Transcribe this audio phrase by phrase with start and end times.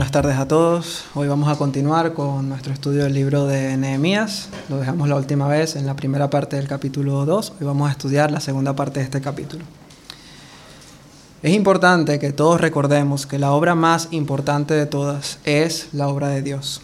[0.00, 1.04] Buenas tardes a todos.
[1.14, 4.48] Hoy vamos a continuar con nuestro estudio del libro de Nehemías.
[4.70, 7.52] Lo dejamos la última vez en la primera parte del capítulo 2.
[7.60, 9.62] Hoy vamos a estudiar la segunda parte de este capítulo.
[11.42, 16.28] Es importante que todos recordemos que la obra más importante de todas es la obra
[16.28, 16.80] de Dios.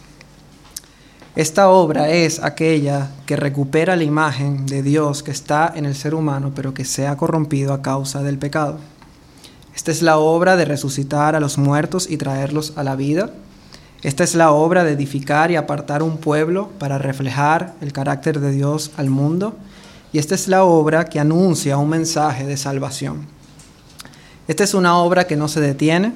[1.36, 6.14] Esta obra es aquella que recupera la imagen de Dios que está en el ser
[6.14, 8.78] humano pero que se ha corrompido a causa del pecado.
[9.76, 13.30] Esta es la obra de resucitar a los muertos y traerlos a la vida.
[14.02, 18.52] Esta es la obra de edificar y apartar un pueblo para reflejar el carácter de
[18.52, 19.54] Dios al mundo.
[20.14, 23.26] Y esta es la obra que anuncia un mensaje de salvación.
[24.48, 26.14] Esta es una obra que no se detiene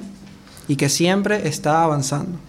[0.67, 2.39] y que siempre está avanzando.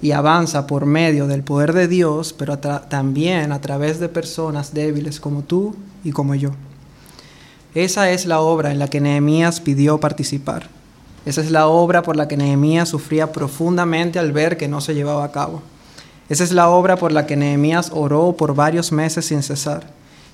[0.00, 5.20] Y avanza por medio del poder de Dios, pero también a través de personas débiles
[5.20, 6.52] como tú y como yo.
[7.74, 10.68] Esa es la obra en la que Nehemías pidió participar.
[11.26, 14.94] Esa es la obra por la que Nehemías sufría profundamente al ver que no se
[14.94, 15.60] llevaba a cabo.
[16.28, 19.88] Esa es la obra por la que Nehemías oró por varios meses sin cesar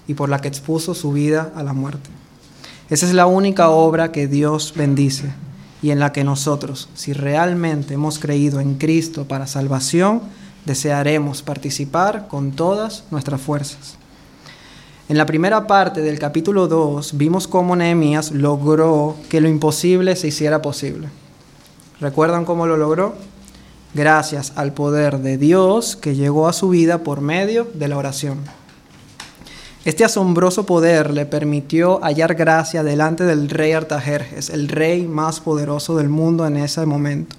[0.07, 2.11] y por la que expuso su vida a la muerte.
[2.91, 5.31] Esa es la única obra que Dios bendice
[5.81, 10.21] y en la que nosotros, si realmente hemos creído en Cristo para salvación,
[10.67, 14.00] desearemos participar con todas nuestras fuerzas.
[15.11, 20.29] En la primera parte del capítulo 2 vimos cómo Nehemías logró que lo imposible se
[20.29, 21.09] hiciera posible.
[21.99, 23.17] ¿Recuerdan cómo lo logró?
[23.93, 28.39] Gracias al poder de Dios que llegó a su vida por medio de la oración.
[29.85, 35.97] Este asombroso poder le permitió hallar gracia delante del rey Artajerjes, el rey más poderoso
[35.97, 37.35] del mundo en ese momento,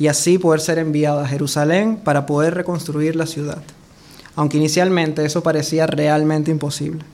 [0.00, 3.62] y así poder ser enviado a Jerusalén para poder reconstruir la ciudad
[4.36, 7.04] aunque inicialmente eso parecía realmente imposible.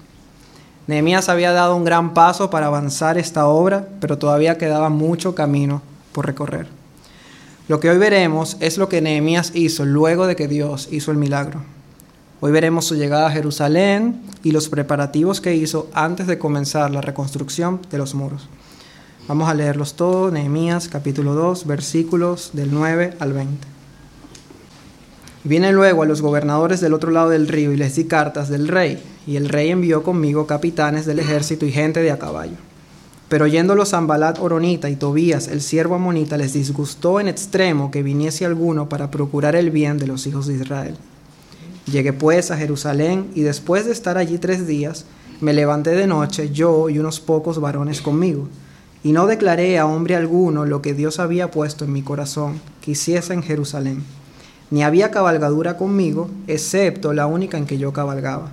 [0.88, 5.80] Nehemías había dado un gran paso para avanzar esta obra, pero todavía quedaba mucho camino
[6.10, 6.66] por recorrer.
[7.68, 11.16] Lo que hoy veremos es lo que Nehemías hizo luego de que Dios hizo el
[11.16, 11.62] milagro.
[12.40, 17.00] Hoy veremos su llegada a Jerusalén y los preparativos que hizo antes de comenzar la
[17.00, 18.48] reconstrucción de los muros.
[19.28, 23.71] Vamos a leerlos todos, Nehemías capítulo 2, versículos del 9 al 20.
[25.44, 28.68] Vine luego a los gobernadores del otro lado del río y les di cartas del
[28.68, 32.54] rey, y el rey envió conmigo capitanes del ejército y gente de a caballo.
[33.28, 38.46] Pero oyéndolo Zambalat Oronita y Tobías, el siervo amonita, les disgustó en extremo que viniese
[38.46, 40.96] alguno para procurar el bien de los hijos de Israel.
[41.90, 45.06] Llegué pues a Jerusalén y después de estar allí tres días,
[45.40, 48.46] me levanté de noche yo y unos pocos varones conmigo,
[49.02, 52.92] y no declaré a hombre alguno lo que Dios había puesto en mi corazón que
[52.92, 54.04] hiciese en Jerusalén
[54.72, 58.48] ni había cabalgadura conmigo, excepto la única en que yo cabalgaba.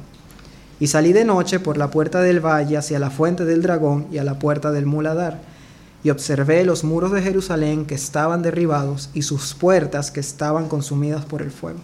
[0.78, 4.18] Y salí de noche por la puerta del valle hacia la fuente del dragón y
[4.18, 5.40] a la puerta del muladar,
[6.04, 11.24] y observé los muros de Jerusalén que estaban derribados y sus puertas que estaban consumidas
[11.24, 11.80] por el fuego.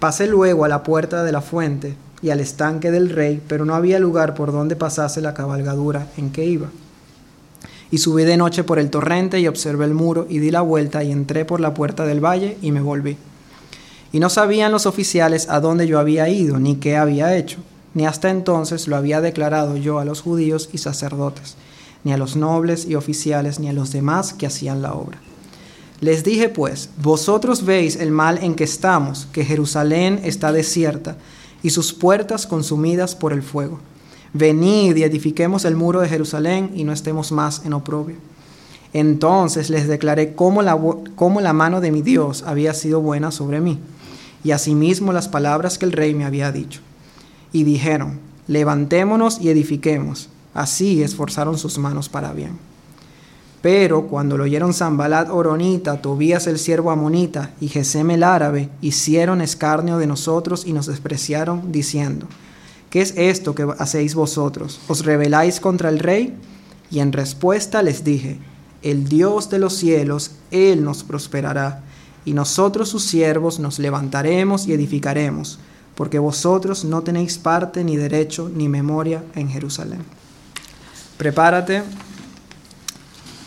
[0.00, 3.76] Pasé luego a la puerta de la fuente y al estanque del rey, pero no
[3.76, 6.70] había lugar por donde pasase la cabalgadura en que iba.
[7.90, 11.02] Y subí de noche por el torrente y observé el muro y di la vuelta
[11.02, 13.16] y entré por la puerta del valle y me volví.
[14.12, 17.58] Y no sabían los oficiales a dónde yo había ido ni qué había hecho,
[17.94, 21.56] ni hasta entonces lo había declarado yo a los judíos y sacerdotes,
[22.04, 25.18] ni a los nobles y oficiales, ni a los demás que hacían la obra.
[26.00, 31.16] Les dije pues, vosotros veis el mal en que estamos, que Jerusalén está desierta
[31.62, 33.80] y sus puertas consumidas por el fuego
[34.32, 38.16] venid y edifiquemos el muro de Jerusalén y no estemos más en oprobio.
[38.92, 40.78] Entonces les declaré cómo la,
[41.14, 43.78] cómo la mano de mi Dios había sido buena sobre mí,
[44.44, 46.80] y asimismo las palabras que el rey me había dicho.
[47.52, 50.28] Y dijeron, levantémonos y edifiquemos.
[50.54, 52.58] Así esforzaron sus manos para bien.
[53.60, 59.40] Pero cuando lo oyeron Zambalat Oronita, Tobías el siervo amonita y Gesem el árabe, hicieron
[59.40, 62.26] escarnio de nosotros y nos despreciaron, diciendo,
[62.90, 64.80] ¿qué es esto que hacéis vosotros?
[64.88, 66.34] ¿Os rebeláis contra el rey?
[66.90, 68.38] Y en respuesta les dije,
[68.82, 71.82] el Dios de los cielos, Él nos prosperará,
[72.24, 75.58] y nosotros sus siervos nos levantaremos y edificaremos,
[75.94, 80.04] porque vosotros no tenéis parte ni derecho ni memoria en Jerusalén.
[81.16, 81.82] Prepárate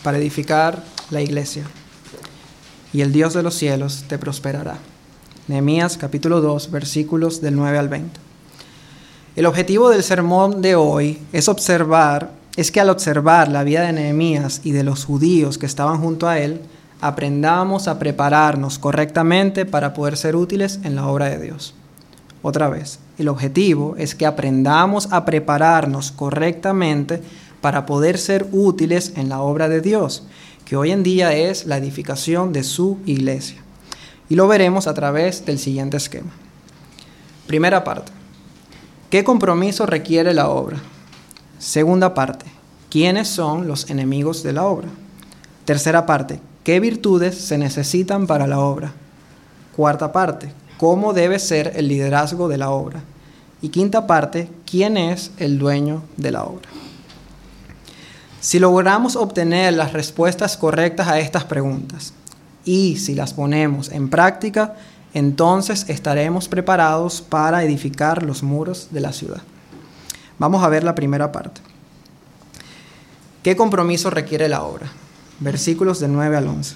[0.04, 1.64] para edificar la iglesia,
[2.92, 4.78] y el Dios de los cielos te prosperará.
[5.48, 8.31] Nehemías capítulo 2 versículos del 9 al 20.
[9.34, 13.94] El objetivo del sermón de hoy es observar, es que al observar la vida de
[13.94, 16.60] Nehemías y de los judíos que estaban junto a él,
[17.00, 21.74] aprendamos a prepararnos correctamente para poder ser útiles en la obra de Dios.
[22.42, 27.22] Otra vez, el objetivo es que aprendamos a prepararnos correctamente
[27.62, 30.24] para poder ser útiles en la obra de Dios,
[30.66, 33.62] que hoy en día es la edificación de su iglesia.
[34.28, 36.32] Y lo veremos a través del siguiente esquema.
[37.48, 38.21] Primera parte.
[39.12, 40.78] ¿Qué compromiso requiere la obra?
[41.60, 42.46] Segunda parte.
[42.90, 44.88] ¿Quiénes son los enemigos de la obra?
[45.66, 46.40] Tercera parte.
[46.64, 48.94] ¿Qué virtudes se necesitan para la obra?
[49.76, 50.54] Cuarta parte.
[50.78, 53.04] ¿Cómo debe ser el liderazgo de la obra?
[53.62, 54.48] Y quinta parte.
[54.66, 56.70] ¿Quién es el dueño de la obra?
[58.40, 62.14] Si logramos obtener las respuestas correctas a estas preguntas
[62.64, 64.76] y si las ponemos en práctica,
[65.14, 69.42] entonces estaremos preparados para edificar los muros de la ciudad.
[70.40, 71.62] Vamos a ver la primera parte.
[73.44, 74.92] ¿Qué compromiso requiere la obra?
[75.40, 76.76] Versículos del 9 al 11.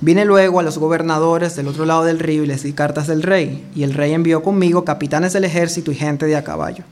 [0.00, 3.22] Vine luego a los gobernadores del otro lado del río y les di cartas del
[3.22, 6.84] rey, y el rey envió conmigo capitanes del ejército y gente de a caballo.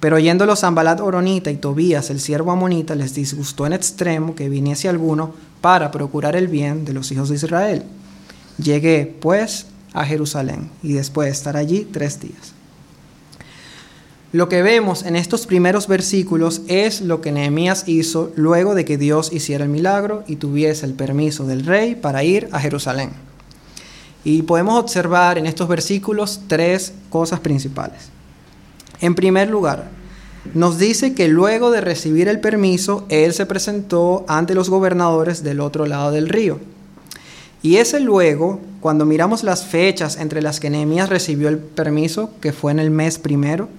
[0.00, 4.88] Pero oyéndolo Zambalat Oronita y Tobías, el siervo amonita, les disgustó en extremo que viniese
[4.88, 7.84] alguno para procurar el bien de los hijos de Israel.
[8.58, 12.52] Llegué, pues, a Jerusalén y después de estar allí tres días.
[14.32, 18.98] Lo que vemos en estos primeros versículos es lo que Nehemías hizo luego de que
[18.98, 23.10] Dios hiciera el milagro y tuviese el permiso del rey para ir a Jerusalén.
[24.24, 28.08] Y podemos observar en estos versículos tres cosas principales.
[29.00, 29.88] En primer lugar,
[30.52, 35.60] nos dice que luego de recibir el permiso, él se presentó ante los gobernadores del
[35.60, 36.58] otro lado del río.
[37.62, 42.52] Y ese luego, cuando miramos las fechas entre las que Nehemías recibió el permiso, que
[42.52, 43.70] fue en el mes primero,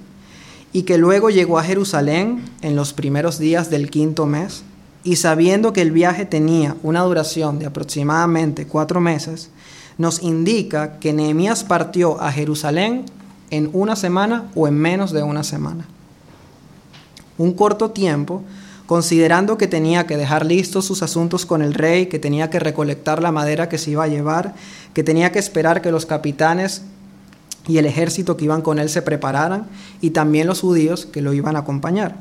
[0.74, 4.63] y que luego llegó a Jerusalén en los primeros días del quinto mes,
[5.04, 9.52] y sabiendo que el viaje tenía una duración de aproximadamente cuatro meses,
[10.00, 13.06] nos indica que Nehemías partió a Jerusalén
[13.52, 15.86] en una semana o en menos de una semana.
[17.38, 18.42] Un corto tiempo
[18.85, 23.21] considerando que tenía que dejar listos sus asuntos con el rey, que tenía que recolectar
[23.21, 24.53] la madera que se iba a llevar,
[24.93, 26.83] que tenía que esperar que los capitanes
[27.67, 29.67] y el ejército que iban con él se prepararan
[30.01, 32.15] y también los judíos que lo iban a acompañar.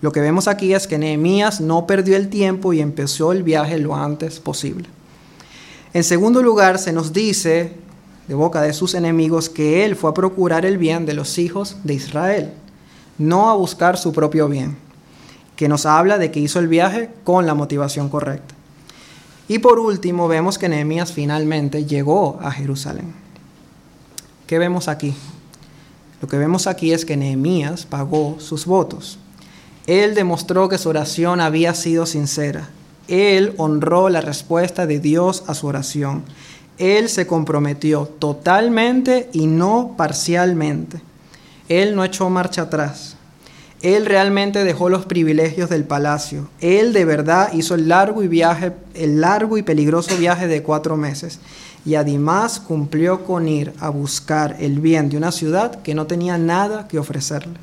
[0.00, 3.78] Lo que vemos aquí es que Nehemías no perdió el tiempo y empezó el viaje
[3.78, 4.88] lo antes posible.
[5.94, 7.72] En segundo lugar, se nos dice
[8.28, 11.78] de boca de sus enemigos que él fue a procurar el bien de los hijos
[11.82, 12.52] de Israel,
[13.16, 14.87] no a buscar su propio bien
[15.58, 18.54] que nos habla de que hizo el viaje con la motivación correcta.
[19.48, 23.12] Y por último, vemos que Nehemías finalmente llegó a Jerusalén.
[24.46, 25.16] ¿Qué vemos aquí?
[26.22, 29.18] Lo que vemos aquí es que Nehemías pagó sus votos.
[29.88, 32.70] Él demostró que su oración había sido sincera.
[33.08, 36.22] Él honró la respuesta de Dios a su oración.
[36.78, 41.00] Él se comprometió totalmente y no parcialmente.
[41.68, 43.17] Él no echó marcha atrás.
[43.82, 46.48] Él realmente dejó los privilegios del palacio.
[46.60, 50.96] Él de verdad hizo el largo y viaje, el largo y peligroso viaje de cuatro
[50.96, 51.38] meses.
[51.84, 56.38] Y además cumplió con ir a buscar el bien de una ciudad que no tenía
[56.38, 57.54] nada que ofrecerle.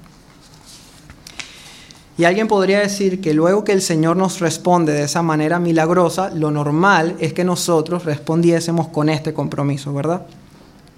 [2.17, 6.29] Y alguien podría decir que luego que el Señor nos responde de esa manera milagrosa,
[6.29, 10.25] lo normal es que nosotros respondiésemos con este compromiso, ¿verdad?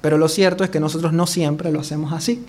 [0.01, 2.45] Pero lo cierto es que nosotros no siempre lo hacemos así.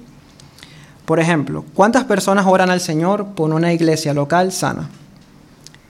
[1.08, 4.90] Por ejemplo, ¿cuántas personas oran al Señor por una iglesia local sana?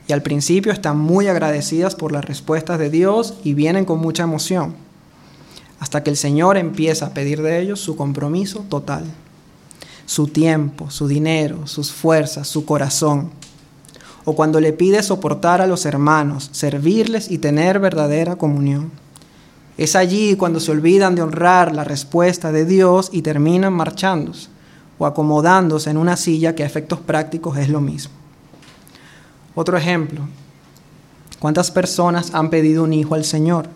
[0.07, 4.23] Y al principio están muy agradecidas por las respuestas de Dios y vienen con mucha
[4.23, 4.75] emoción,
[5.81, 9.03] hasta que el Señor empieza a pedir de ellos su compromiso total,
[10.05, 13.29] su tiempo, su dinero, sus fuerzas, su corazón.
[14.23, 18.89] O cuando le pide soportar a los hermanos, servirles y tener verdadera comunión.
[19.77, 24.47] Es allí cuando se olvidan de honrar la respuesta de Dios y terminan marchándose
[24.99, 28.13] o acomodándose en una silla que a efectos prácticos es lo mismo.
[29.55, 30.21] Otro ejemplo,
[31.39, 33.67] ¿cuántas personas han pedido un hijo al Señor?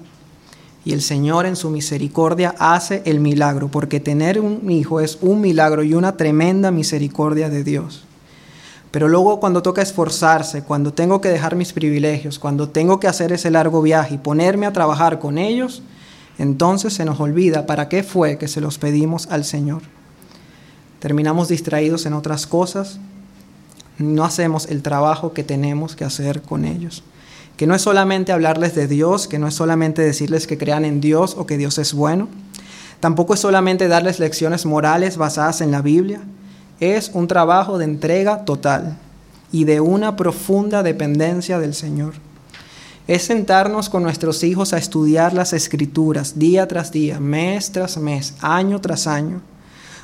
[0.86, 5.40] Y el Señor en su misericordia hace el milagro, porque tener un hijo es un
[5.40, 8.04] milagro y una tremenda misericordia de Dios.
[8.92, 13.32] Pero luego cuando toca esforzarse, cuando tengo que dejar mis privilegios, cuando tengo que hacer
[13.32, 15.84] ese largo viaje y ponerme a trabajar con ellos,
[16.38, 19.82] entonces se nos olvida para qué fue que se los pedimos al Señor
[21.04, 22.98] terminamos distraídos en otras cosas,
[23.98, 27.04] no hacemos el trabajo que tenemos que hacer con ellos.
[27.58, 31.02] Que no es solamente hablarles de Dios, que no es solamente decirles que crean en
[31.02, 32.30] Dios o que Dios es bueno,
[33.02, 36.22] tampoco es solamente darles lecciones morales basadas en la Biblia,
[36.80, 38.96] es un trabajo de entrega total
[39.52, 42.14] y de una profunda dependencia del Señor.
[43.10, 48.36] Es sentarnos con nuestros hijos a estudiar las escrituras día tras día, mes tras mes,
[48.40, 49.42] año tras año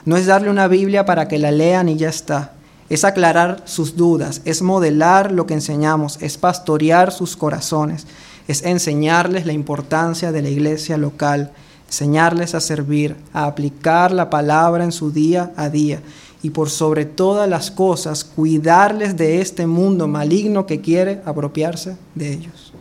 [0.05, 2.53] no es darle una Biblia para que la lean y ya está.
[2.89, 8.07] es aclarar sus dudas, es modelar lo que enseñamos, es pastorear sus corazones,
[8.47, 11.51] es enseñarles la importancia de la iglesia local,
[11.85, 16.01] enseñarles a servir, a aplicar la palabra en su día a día
[16.41, 22.33] y por sobre todas las cosas cuidarles de este mundo maligno que quiere apropiarse de
[22.33, 22.73] ellos.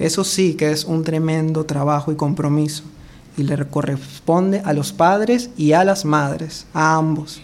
[0.00, 2.82] Eso sí que es un tremendo trabajo y compromiso
[3.36, 7.40] y le corresponde a los padres y a las madres, a ambos.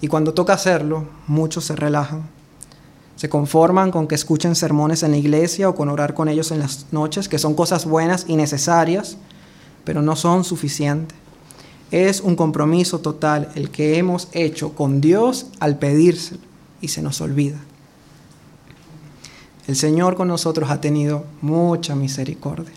[0.00, 2.22] Y cuando toca hacerlo, muchos se relajan.
[3.16, 6.58] Se conforman con que escuchen sermones en la iglesia o con orar con ellos en
[6.58, 9.18] las noches, que son cosas buenas y necesarias,
[9.84, 11.18] pero no son suficientes.
[11.90, 16.40] Es un compromiso total el que hemos hecho con Dios al pedírselo
[16.80, 17.58] y se nos olvida.
[19.66, 22.72] El Señor con nosotros ha tenido mucha misericordia.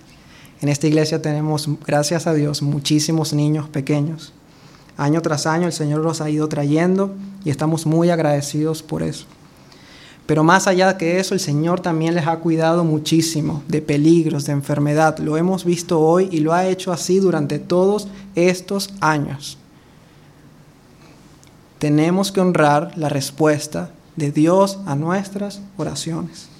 [0.64, 4.32] En esta iglesia tenemos, gracias a Dios, muchísimos niños pequeños
[4.96, 9.26] Año tras año el Señor los ha ido trayendo y estamos muy agradecidos por eso.
[10.26, 14.54] Pero más allá que eso, el Señor también les ha cuidado muchísimo de peligros, de
[14.54, 15.18] enfermedad.
[15.18, 19.58] Lo hemos visto hoy y lo ha hecho así durante todos estos años.
[21.78, 26.53] Tenemos que honrar la respuesta de Dios a nuestras oraciones.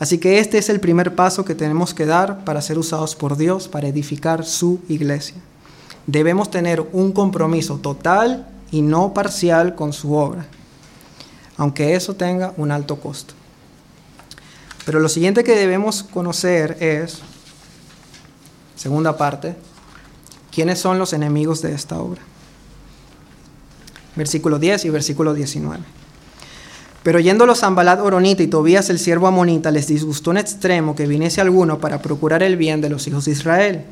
[0.00, 3.36] Así que este es el primer paso que tenemos que dar para ser usados por
[3.36, 5.36] Dios para edificar su iglesia
[6.10, 10.46] debemos tener un compromiso total y no parcial con su obra,
[11.56, 13.34] aunque eso tenga un alto costo.
[14.84, 17.20] Pero lo siguiente que debemos conocer es,
[18.76, 19.54] segunda parte,
[20.52, 22.22] quiénes son los enemigos de esta obra.
[24.16, 25.99] Versículo 10 y versículo 19.
[27.02, 31.06] Pero yendo los Zambalat Oronita y Tobías el siervo Amonita les disgustó en extremo que
[31.06, 33.84] viniese alguno para procurar el bien de los hijos de Israel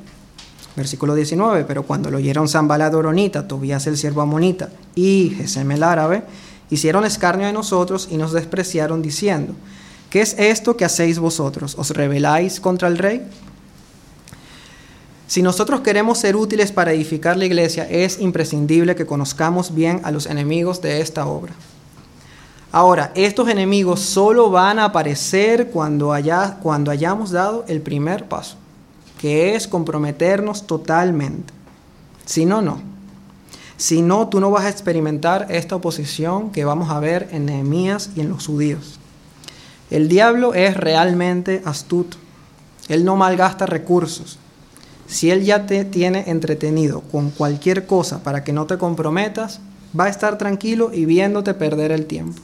[0.78, 5.82] Versículo 19, pero cuando lo oyeron Zambalad Oronita, Tobías el siervo amonita y Gesem el
[5.82, 6.22] árabe,
[6.70, 9.54] hicieron escarnio de nosotros y nos despreciaron diciendo,
[10.08, 11.74] ¿qué es esto que hacéis vosotros?
[11.76, 13.26] ¿Os rebeláis contra el rey?
[15.26, 20.12] Si nosotros queremos ser útiles para edificar la iglesia, es imprescindible que conozcamos bien a
[20.12, 21.54] los enemigos de esta obra.
[22.70, 28.56] Ahora, estos enemigos solo van a aparecer cuando, haya, cuando hayamos dado el primer paso
[29.18, 31.52] que es comprometernos totalmente.
[32.24, 32.80] Si no, no.
[33.76, 38.10] Si no, tú no vas a experimentar esta oposición que vamos a ver en Nehemías
[38.16, 38.98] y en los judíos.
[39.90, 42.16] El diablo es realmente astuto.
[42.88, 44.38] Él no malgasta recursos.
[45.06, 49.60] Si él ya te tiene entretenido con cualquier cosa para que no te comprometas,
[49.98, 52.42] va a estar tranquilo y viéndote perder el tiempo.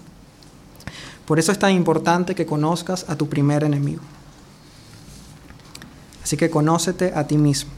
[1.27, 4.03] Por eso es tan importante que conozcas a tu primer enemigo.
[6.23, 7.71] Así que conócete a ti mismo.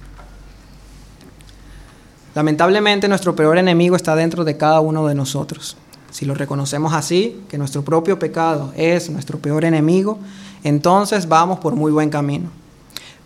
[2.35, 5.77] Lamentablemente nuestro peor enemigo está dentro de cada uno de nosotros.
[6.11, 10.19] Si lo reconocemos así, que nuestro propio pecado es nuestro peor enemigo,
[10.63, 12.51] entonces vamos por muy buen camino.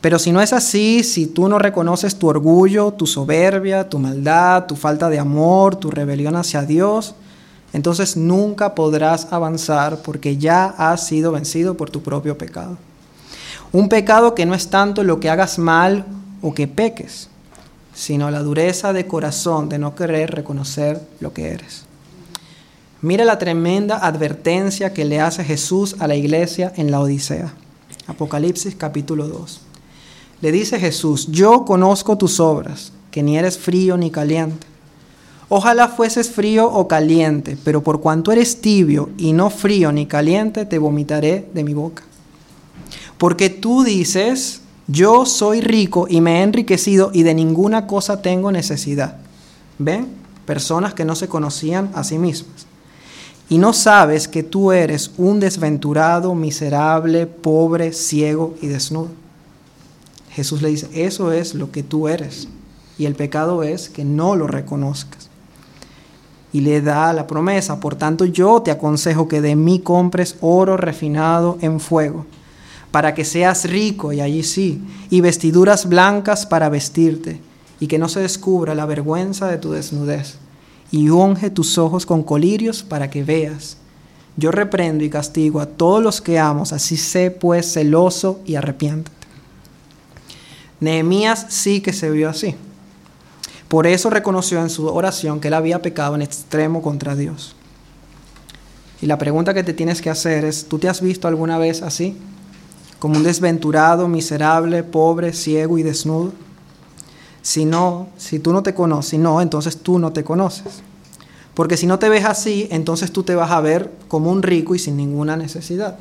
[0.00, 4.66] Pero si no es así, si tú no reconoces tu orgullo, tu soberbia, tu maldad,
[4.66, 7.14] tu falta de amor, tu rebelión hacia Dios,
[7.72, 12.76] entonces nunca podrás avanzar porque ya has sido vencido por tu propio pecado.
[13.72, 16.04] Un pecado que no es tanto lo que hagas mal
[16.42, 17.28] o que peques,
[17.94, 21.84] sino la dureza de corazón de no querer reconocer lo que eres.
[23.02, 27.54] Mira la tremenda advertencia que le hace Jesús a la iglesia en la Odisea.
[28.06, 29.60] Apocalipsis capítulo 2.
[30.42, 34.66] Le dice Jesús, yo conozco tus obras, que ni eres frío ni caliente.
[35.52, 40.64] Ojalá fueses frío o caliente, pero por cuanto eres tibio y no frío ni caliente,
[40.64, 42.04] te vomitaré de mi boca.
[43.18, 48.52] Porque tú dices, yo soy rico y me he enriquecido y de ninguna cosa tengo
[48.52, 49.16] necesidad.
[49.80, 50.06] ¿Ven?
[50.46, 52.68] Personas que no se conocían a sí mismas.
[53.48, 59.08] Y no sabes que tú eres un desventurado, miserable, pobre, ciego y desnudo.
[60.30, 62.46] Jesús le dice, eso es lo que tú eres.
[62.98, 65.29] Y el pecado es que no lo reconozcas.
[66.52, 70.76] Y le da la promesa, por tanto yo te aconsejo que de mí compres oro
[70.76, 72.26] refinado en fuego
[72.90, 77.40] para que seas rico, y allí sí, y vestiduras blancas para vestirte,
[77.78, 80.38] y que no se descubra la vergüenza de tu desnudez,
[80.90, 83.76] y unge tus ojos con colirios para que veas.
[84.36, 89.16] Yo reprendo y castigo a todos los que amo, así sé pues celoso y arrepiéntete.
[90.80, 92.54] Nehemías sí que se vio así.
[93.70, 97.56] Por eso reconoció en su oración que él había pecado en extremo contra Dios.
[99.00, 101.80] Y la pregunta que te tienes que hacer es, ¿tú te has visto alguna vez
[101.80, 102.18] así?
[103.00, 106.32] como un desventurado, miserable, pobre, ciego y desnudo?
[107.42, 110.82] Si no, si tú no te conoces, no, entonces tú no te conoces.
[111.54, 114.74] Porque si no te ves así, entonces tú te vas a ver como un rico
[114.74, 115.98] y sin ninguna necesidad.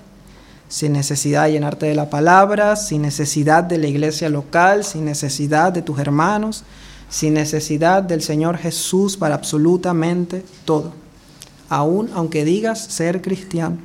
[0.68, 5.72] Sin necesidad de llenarte de la palabra, sin necesidad de la iglesia local, sin necesidad
[5.72, 6.66] de tus hermanos,
[7.10, 10.94] sin necesidad del Señor Jesús para absolutamente todo.
[11.68, 13.78] Aún aunque digas ser cristiano.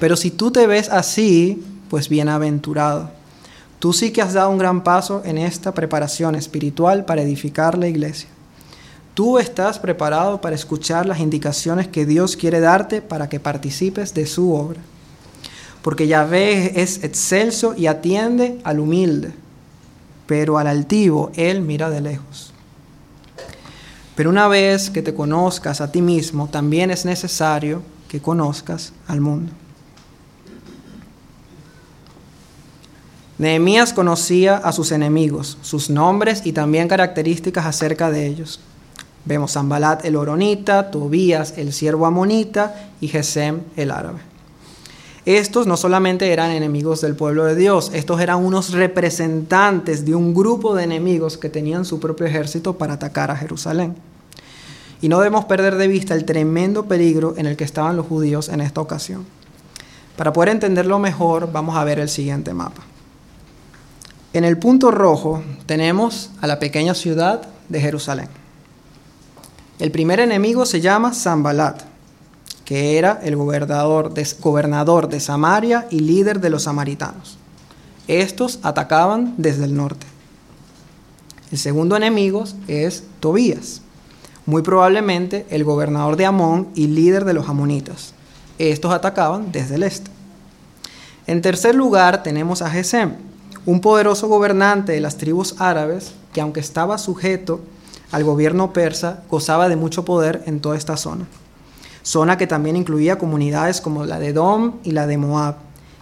[0.00, 3.10] Pero si tú te ves así, pues bienaventurado.
[3.78, 7.88] Tú sí que has dado un gran paso en esta preparación espiritual para edificar la
[7.88, 8.28] iglesia.
[9.14, 14.26] Tú estás preparado para escuchar las indicaciones que Dios quiere darte para que participes de
[14.26, 14.80] su obra.
[15.82, 19.32] Porque Yahvé es excelso y atiende al humilde,
[20.28, 22.52] pero al altivo Él mira de lejos.
[24.14, 29.20] Pero una vez que te conozcas a ti mismo, también es necesario que conozcas al
[29.20, 29.52] mundo.
[33.38, 38.60] Nehemías conocía a sus enemigos, sus nombres y también características acerca de ellos.
[39.24, 44.18] Vemos Zambalat el Oronita, Tobías el siervo amonita y Gesem el árabe.
[45.28, 50.32] Estos no solamente eran enemigos del pueblo de Dios, estos eran unos representantes de un
[50.32, 53.94] grupo de enemigos que tenían su propio ejército para atacar a Jerusalén.
[55.02, 58.48] Y no debemos perder de vista el tremendo peligro en el que estaban los judíos
[58.48, 59.26] en esta ocasión.
[60.16, 62.80] Para poder entenderlo mejor, vamos a ver el siguiente mapa.
[64.32, 68.30] En el punto rojo tenemos a la pequeña ciudad de Jerusalén.
[69.78, 71.87] El primer enemigo se llama Zambalat,
[72.68, 74.12] que era el gobernador
[75.08, 77.38] de, Samaria y líder de los samaritanos.
[78.08, 80.06] Estos atacaban desde el norte.
[81.50, 83.80] El segundo enemigo es Tobías,
[84.44, 88.12] muy probablemente el gobernador de Amón y líder de los amonitas.
[88.58, 90.10] Estos atacaban desde el este.
[91.26, 93.14] En tercer lugar tenemos a Gesem,
[93.64, 97.60] un poderoso gobernante de las tribus árabes que aunque estaba sujeto
[98.10, 101.24] al gobierno persa, gozaba de mucho poder en toda esta zona.
[102.08, 105.56] Zona que también incluía comunidades como la de Dom y la de Moab,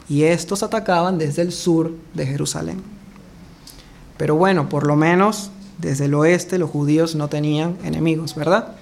[0.08, 2.80] y estos atacaban desde el sur de Jerusalén.
[4.16, 8.76] Pero bueno, por lo menos desde el oeste los judíos no tenían enemigos, ¿verdad?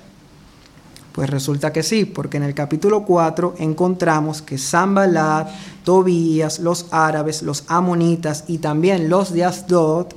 [1.12, 5.48] Pues resulta que sí, porque en el capítulo 4 encontramos que Zambalat,
[5.82, 10.08] Tobías, los árabes, los amonitas y también los de Asdod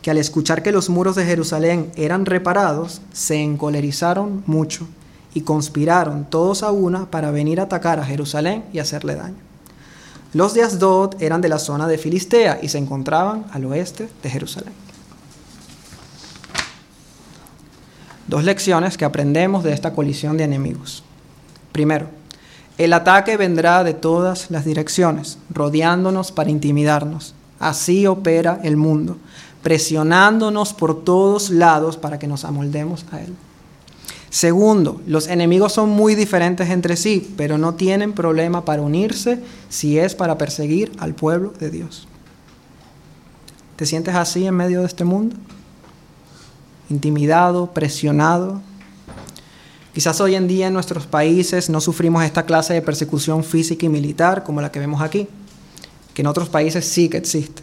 [0.00, 4.86] que al escuchar que los muros de Jerusalén eran reparados, se encolerizaron mucho
[5.34, 9.36] y conspiraron todos a una para venir a atacar a Jerusalén y hacerle daño.
[10.32, 14.30] Los de Asdod eran de la zona de Filistea y se encontraban al oeste de
[14.30, 14.72] Jerusalén.
[18.26, 21.04] Dos lecciones que aprendemos de esta colisión de enemigos.
[21.72, 22.06] Primero,
[22.78, 27.34] el ataque vendrá de todas las direcciones, rodeándonos para intimidarnos.
[27.60, 29.18] Así opera el mundo
[29.64, 33.34] presionándonos por todos lados para que nos amoldemos a Él.
[34.34, 39.96] Segundo, los enemigos son muy diferentes entre sí, pero no tienen problema para unirse si
[39.96, 42.08] es para perseguir al pueblo de Dios.
[43.76, 45.36] ¿Te sientes así en medio de este mundo?
[46.90, 48.60] Intimidado, presionado.
[49.94, 53.88] Quizás hoy en día en nuestros países no sufrimos esta clase de persecución física y
[53.88, 55.28] militar como la que vemos aquí,
[56.12, 57.62] que en otros países sí que existe.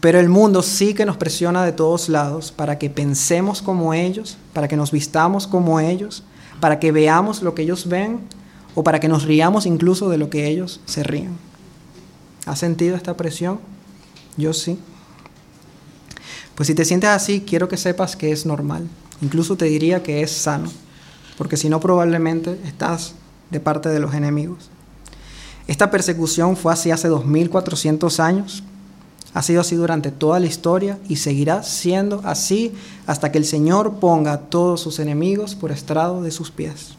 [0.00, 4.38] Pero el mundo sí que nos presiona de todos lados para que pensemos como ellos,
[4.54, 6.22] para que nos vistamos como ellos,
[6.58, 8.20] para que veamos lo que ellos ven
[8.74, 11.36] o para que nos riamos incluso de lo que ellos se ríen.
[12.46, 13.60] ¿Has sentido esta presión?
[14.38, 14.78] Yo sí.
[16.54, 18.88] Pues si te sientes así, quiero que sepas que es normal.
[19.20, 20.70] Incluso te diría que es sano,
[21.36, 23.14] porque si no probablemente estás
[23.50, 24.70] de parte de los enemigos.
[25.66, 28.62] Esta persecución fue así hace 2400 años
[29.32, 32.72] ha sido así durante toda la historia y seguirá siendo así
[33.06, 36.94] hasta que el Señor ponga todos sus enemigos por estrado de sus pies.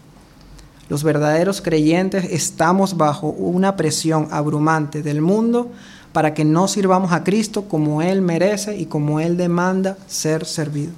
[0.88, 5.72] Los verdaderos creyentes estamos bajo una presión abrumante del mundo
[6.14, 10.92] para que no sirvamos a Cristo como Él merece y como Él demanda ser servido.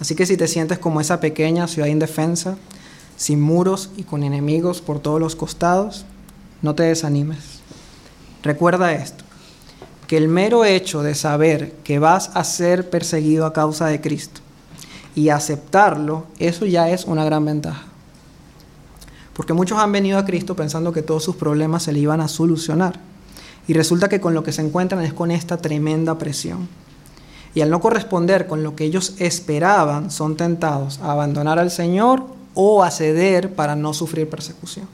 [0.00, 2.56] Así que si te sientes como esa pequeña ciudad indefensa,
[3.16, 6.04] sin muros y con enemigos por todos los costados,
[6.60, 7.60] no te desanimes.
[8.42, 9.21] Recuerda esto
[10.12, 14.42] que el mero hecho de saber que vas a ser perseguido a causa de Cristo
[15.14, 17.84] y aceptarlo, eso ya es una gran ventaja.
[19.32, 22.28] Porque muchos han venido a Cristo pensando que todos sus problemas se le iban a
[22.28, 23.00] solucionar.
[23.66, 26.68] Y resulta que con lo que se encuentran es con esta tremenda presión.
[27.54, 32.26] Y al no corresponder con lo que ellos esperaban, son tentados a abandonar al Señor
[32.52, 34.86] o a ceder para no sufrir persecución.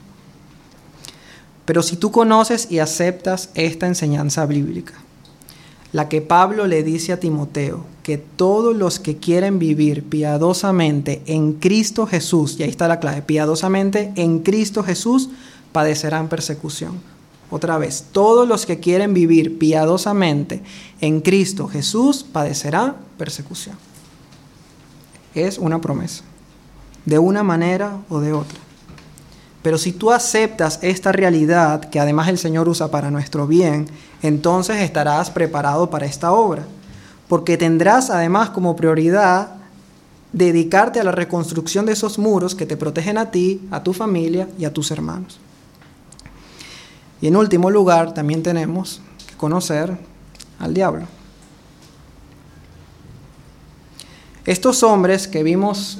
[1.65, 4.93] Pero si tú conoces y aceptas esta enseñanza bíblica,
[5.91, 11.53] la que Pablo le dice a Timoteo, que todos los que quieren vivir piadosamente en
[11.53, 15.29] Cristo Jesús, y ahí está la clave, piadosamente en Cristo Jesús,
[15.71, 16.99] padecerán persecución.
[17.51, 20.61] Otra vez, todos los que quieren vivir piadosamente
[21.01, 23.75] en Cristo Jesús padecerán persecución.
[25.33, 26.23] Es una promesa,
[27.05, 28.59] de una manera o de otra.
[29.61, 33.87] Pero si tú aceptas esta realidad que además el Señor usa para nuestro bien,
[34.21, 36.65] entonces estarás preparado para esta obra,
[37.27, 39.59] porque tendrás además como prioridad
[40.31, 44.47] dedicarte a la reconstrucción de esos muros que te protegen a ti, a tu familia
[44.57, 45.39] y a tus hermanos.
[47.21, 49.97] Y en último lugar, también tenemos que conocer
[50.59, 51.05] al diablo.
[54.45, 55.99] Estos hombres que vimos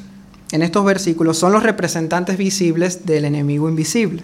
[0.51, 4.23] en estos versículos son los representantes visibles del enemigo invisible.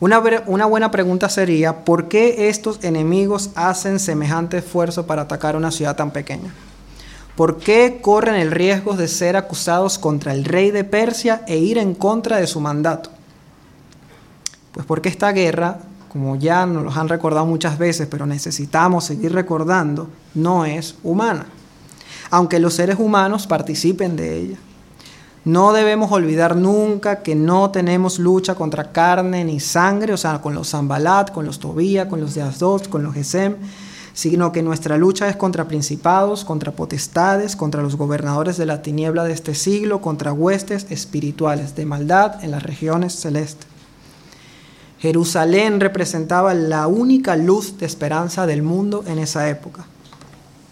[0.00, 0.18] Una,
[0.66, 6.10] buena pregunta sería, ¿por qué estos enemigos hacen semejante esfuerzo para atacar una ciudad tan
[6.10, 6.52] pequeña?
[7.36, 11.78] ¿Por qué corren el riesgo de ser acusados contra el rey de Persia e ir
[11.78, 13.10] en contra de su mandato?
[14.72, 15.78] Pues porque esta guerra,
[16.10, 21.46] como ya nos lo han recordado muchas veces, pero necesitamos seguir recordando, no es humana,
[22.30, 24.56] aunque los seres humanos participen de ella.
[25.44, 30.54] No debemos olvidar nunca que no tenemos lucha contra carne ni sangre, o sea, con
[30.54, 33.56] los Zambalat, con los Tobía, con los de Asdod, con los Gesem,
[34.14, 39.24] sino que nuestra lucha es contra principados, contra potestades, contra los gobernadores de la tiniebla
[39.24, 43.66] de este siglo, contra huestes espirituales de maldad en las regiones celestes.
[44.98, 49.84] Jerusalén representaba la única luz de esperanza del mundo en esa época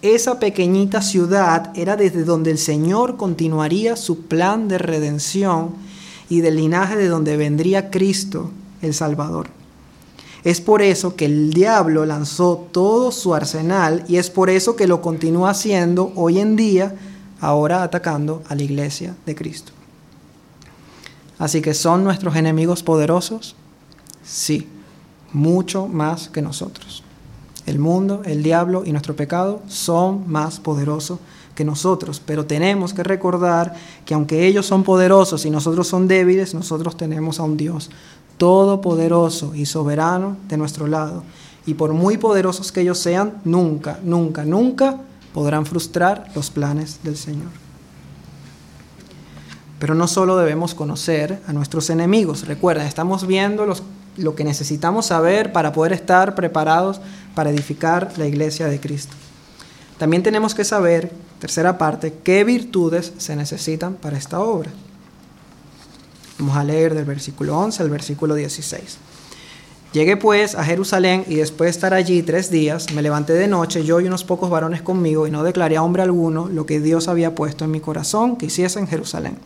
[0.03, 5.71] esa pequeñita ciudad era desde donde el Señor continuaría su plan de redención
[6.29, 8.51] y del linaje de donde vendría Cristo,
[8.83, 9.49] el Salvador.
[10.45, 14.89] Es por eso que el diablo lanzó todo su arsenal y es por eso que
[14.89, 16.97] lo continúa haciendo hoy en día,
[17.41, 19.73] ahora atacando a la iglesia de Cristo.
[21.39, 23.55] Así que son nuestros enemigos poderosos,
[24.25, 24.67] sí,
[25.33, 27.02] mucho más que nosotros.
[27.73, 31.19] El mundo, el diablo y nuestro pecado son más poderosos
[31.55, 33.73] que nosotros, pero tenemos que recordar
[34.05, 37.89] que aunque ellos son poderosos y nosotros son débiles, nosotros tenemos a un Dios
[38.37, 41.25] todopoderoso y soberano de nuestro lado.
[41.65, 44.99] Y por muy poderosos que ellos sean, nunca, nunca, nunca
[45.33, 47.53] podrán frustrar los planes del Señor.
[49.79, 53.83] Pero no solo debemos conocer a nuestros enemigos, recuerda, estamos viendo los
[54.17, 57.01] lo que necesitamos saber para poder estar preparados
[57.35, 59.15] para edificar la iglesia de Cristo.
[59.99, 64.71] También tenemos que saber, tercera parte, qué virtudes se necesitan para esta obra.
[66.39, 68.99] Vamos a leer del versículo 11 al versículo 16.
[69.93, 73.85] Llegué pues a Jerusalén y después de estar allí tres días, me levanté de noche,
[73.85, 77.09] yo y unos pocos varones conmigo, y no declaré a hombre alguno lo que Dios
[77.09, 79.37] había puesto en mi corazón que hiciese en Jerusalén.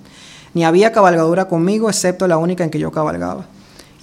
[0.54, 3.46] Ni había cabalgadura conmigo, excepto la única en que yo cabalgaba.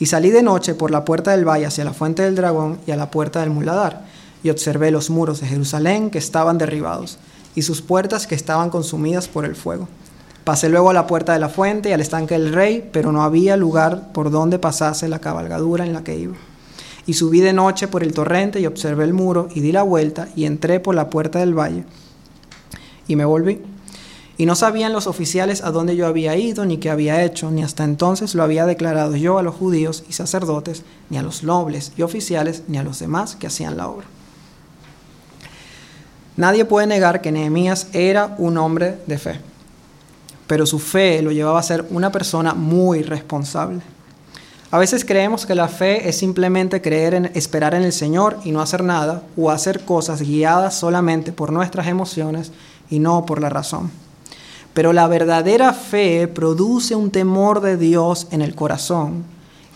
[0.04, 2.92] Y salí de noche por la puerta del valle hacia la fuente del dragón y
[2.92, 4.02] a la puerta del muladar,
[4.44, 7.20] y observé los muros de Jerusalén que estaban derribados,
[7.56, 9.88] y sus puertas que estaban consumidas por el fuego.
[10.44, 13.24] Pasé luego a la puerta de la fuente y al estanque del rey, pero no
[13.24, 16.36] había lugar por donde pasase la cabalgadura en la que iba.
[17.06, 20.28] Y subí de noche por el torrente y observé el muro y di la vuelta
[20.36, 21.86] y entré por la puerta del valle
[23.08, 23.62] y me volví.
[24.38, 27.64] Y no sabían los oficiales a dónde yo había ido, ni qué había hecho, ni
[27.64, 31.92] hasta entonces lo había declarado yo a los judíos y sacerdotes, ni a los nobles
[31.98, 34.08] y oficiales, ni a los demás que hacían la obra.
[36.36, 39.40] Nadie puede negar que Nehemías era un hombre de fe,
[40.48, 43.82] pero su fe lo llevaba a ser una persona muy responsable.
[44.72, 48.52] A veces creemos que la fe es simplemente creer en esperar en el Señor y
[48.52, 52.52] no hacer nada, o hacer cosas guiadas solamente por nuestras emociones
[52.90, 53.92] y no por la razón.
[54.74, 59.24] Pero la verdadera fe produce un temor de Dios en el corazón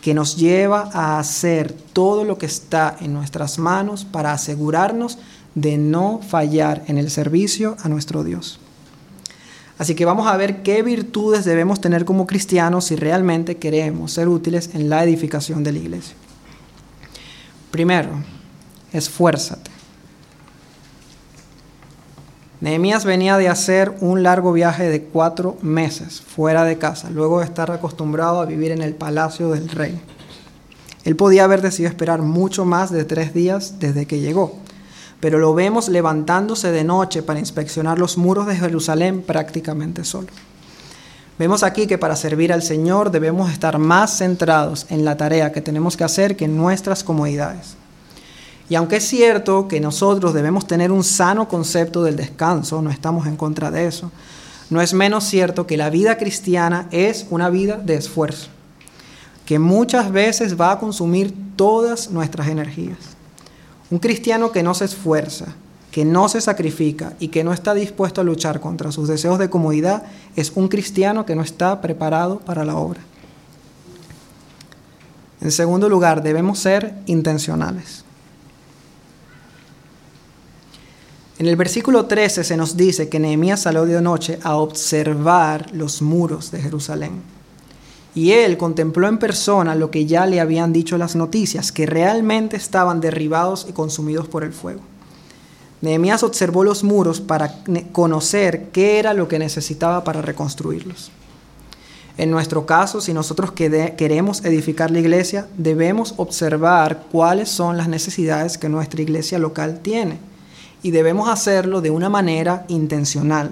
[0.01, 5.17] que nos lleva a hacer todo lo que está en nuestras manos para asegurarnos
[5.53, 8.59] de no fallar en el servicio a nuestro Dios.
[9.77, 14.27] Así que vamos a ver qué virtudes debemos tener como cristianos si realmente queremos ser
[14.27, 16.15] útiles en la edificación de la iglesia.
[17.69, 18.09] Primero,
[18.91, 19.66] esfuérzate.
[22.59, 27.45] Nehemías venía de hacer un largo viaje de cuatro meses fuera de casa, luego de
[27.45, 30.01] estar acostumbrado a vivir en el palacio del rey.
[31.03, 34.57] Él podía haber decidido esperar mucho más de tres días desde que llegó,
[35.19, 40.29] pero lo vemos levantándose de noche para inspeccionar los muros de Jerusalén prácticamente solo.
[41.37, 45.61] Vemos aquí que para servir al Señor debemos estar más centrados en la tarea que
[45.61, 47.77] tenemos que hacer que en nuestras comodidades.
[48.69, 53.25] Y aunque es cierto que nosotros debemos tener un sano concepto del descanso, no estamos
[53.27, 54.11] en contra de eso,
[54.69, 58.49] no es menos cierto que la vida cristiana es una vida de esfuerzo,
[59.45, 62.97] que muchas veces va a consumir todas nuestras energías.
[63.89, 65.45] Un cristiano que no se esfuerza,
[65.89, 69.49] que no se sacrifica y que no está dispuesto a luchar contra sus deseos de
[69.49, 70.03] comodidad
[70.35, 72.99] es un cristiano que no está preparado para la obra.
[75.39, 78.03] En segundo lugar, debemos ser intencionales.
[81.39, 86.01] En el versículo 13 se nos dice que Nehemías salió de noche a observar los
[86.01, 87.21] muros de Jerusalén.
[88.15, 92.57] Y él contempló en persona lo que ya le habían dicho las noticias, que realmente
[92.57, 94.81] estaban derribados y consumidos por el fuego.
[95.81, 97.53] Nehemías observó los muros para
[97.91, 101.11] conocer qué era lo que necesitaba para reconstruirlos.
[102.17, 108.57] En nuestro caso, si nosotros queremos edificar la iglesia, debemos observar cuáles son las necesidades
[108.57, 110.17] que nuestra iglesia local tiene
[110.83, 113.51] y debemos hacerlo de una manera intencional.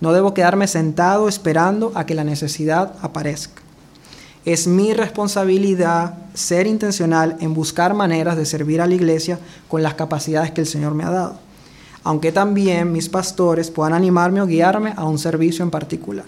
[0.00, 3.62] No debo quedarme sentado esperando a que la necesidad aparezca.
[4.44, 9.94] Es mi responsabilidad ser intencional en buscar maneras de servir a la iglesia con las
[9.94, 11.38] capacidades que el Señor me ha dado,
[12.04, 16.24] aunque también mis pastores puedan animarme o guiarme a un servicio en particular.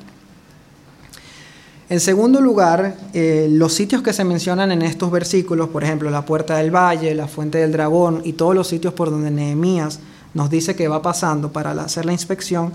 [1.88, 6.24] En segundo lugar, eh, los sitios que se mencionan en estos versículos, por ejemplo, la
[6.24, 9.98] puerta del valle, la fuente del dragón y todos los sitios por donde Nehemías
[10.34, 12.72] nos dice que va pasando para hacer la inspección,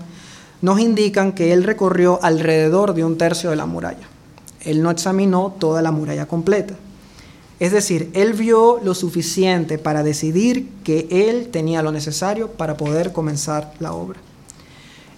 [0.62, 4.08] nos indican que él recorrió alrededor de un tercio de la muralla.
[4.60, 6.74] Él no examinó toda la muralla completa.
[7.58, 13.12] Es decir, él vio lo suficiente para decidir que él tenía lo necesario para poder
[13.12, 14.20] comenzar la obra.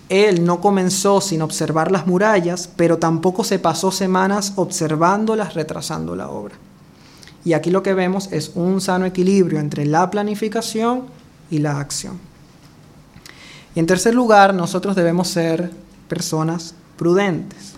[0.09, 6.31] Él no comenzó sin observar las murallas, pero tampoco se pasó semanas observándolas, retrasando la
[6.31, 6.55] obra.
[7.45, 11.05] Y aquí lo que vemos es un sano equilibrio entre la planificación
[11.51, 12.19] y la acción.
[13.75, 15.71] Y en tercer lugar, nosotros debemos ser
[16.09, 17.75] personas prudentes.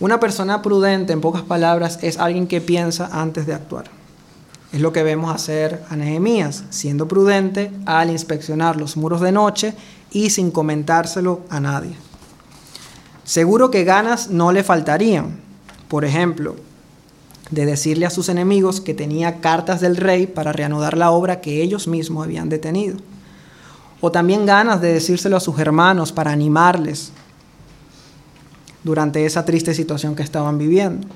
[0.00, 3.84] Una persona prudente, en pocas palabras, es alguien que piensa antes de actuar.
[4.72, 9.74] Es lo que vemos hacer a Nehemías, siendo prudente al inspeccionar los muros de noche
[10.10, 11.94] y sin comentárselo a nadie.
[13.22, 15.38] Seguro que ganas no le faltarían.
[15.88, 16.56] Por ejemplo,
[17.50, 21.62] de decirle a sus enemigos que tenía cartas del rey para reanudar la obra que
[21.62, 22.96] ellos mismos habían detenido.
[24.00, 27.12] O también ganas de decírselo a sus hermanos para animarles
[28.82, 31.06] durante esa triste situación que estaban viviendo.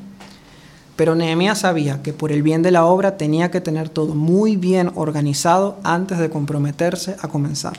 [0.96, 4.56] Pero Nehemías sabía que por el bien de la obra tenía que tener todo muy
[4.56, 7.78] bien organizado antes de comprometerse a comenzar.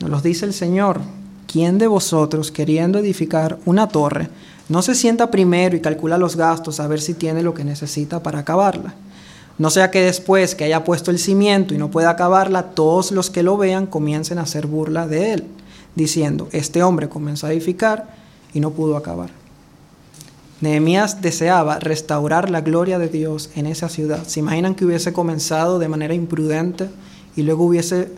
[0.00, 1.00] Nos lo dice el Señor,
[1.46, 4.28] ¿quién de vosotros queriendo edificar una torre
[4.68, 8.22] no se sienta primero y calcula los gastos a ver si tiene lo que necesita
[8.22, 8.94] para acabarla?
[9.58, 13.30] No sea que después que haya puesto el cimiento y no pueda acabarla, todos los
[13.30, 15.44] que lo vean comiencen a hacer burla de él,
[15.94, 18.08] diciendo, este hombre comenzó a edificar
[18.52, 19.30] y no pudo acabar.
[20.60, 24.24] Nehemías deseaba restaurar la gloria de Dios en esa ciudad.
[24.26, 26.88] ¿Se imaginan que hubiese comenzado de manera imprudente
[27.36, 28.10] y luego hubiese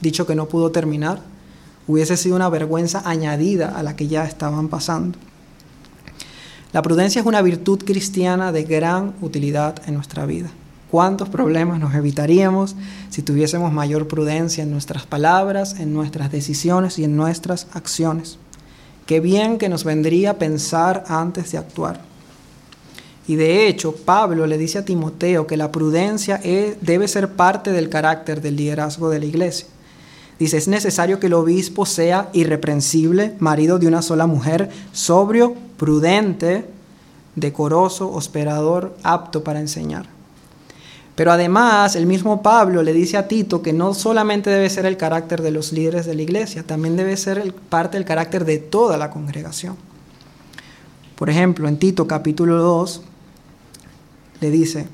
[0.00, 1.20] dicho que no pudo terminar?
[1.88, 5.18] Hubiese sido una vergüenza añadida a la que ya estaban pasando.
[6.72, 10.48] La prudencia es una virtud cristiana de gran utilidad en nuestra vida.
[10.90, 12.76] ¿Cuántos problemas nos evitaríamos
[13.10, 18.38] si tuviésemos mayor prudencia en nuestras palabras, en nuestras decisiones y en nuestras acciones?
[19.04, 22.00] Qué bien que nos vendría pensar antes de actuar.
[23.28, 26.40] Y de hecho, Pablo le dice a Timoteo que la prudencia
[26.80, 29.66] debe ser parte del carácter del liderazgo de la iglesia.
[30.38, 36.66] Dice, es necesario que el obispo sea irreprensible, marido de una sola mujer, sobrio, prudente,
[37.36, 40.06] decoroso, hospedador, apto para enseñar.
[41.14, 44.96] Pero además, el mismo Pablo le dice a Tito que no solamente debe ser el
[44.96, 48.96] carácter de los líderes de la iglesia, también debe ser parte del carácter de toda
[48.96, 49.76] la congregación.
[51.16, 53.02] Por ejemplo, en Tito capítulo 2
[54.40, 54.88] le dice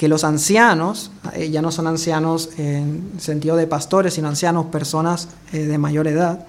[0.00, 5.28] que los ancianos, eh, ya no son ancianos en sentido de pastores, sino ancianos, personas
[5.52, 6.46] eh, de mayor edad,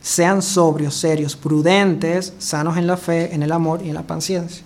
[0.00, 4.62] sean sobrios, serios, prudentes, sanos en la fe, en el amor y en la paciencia.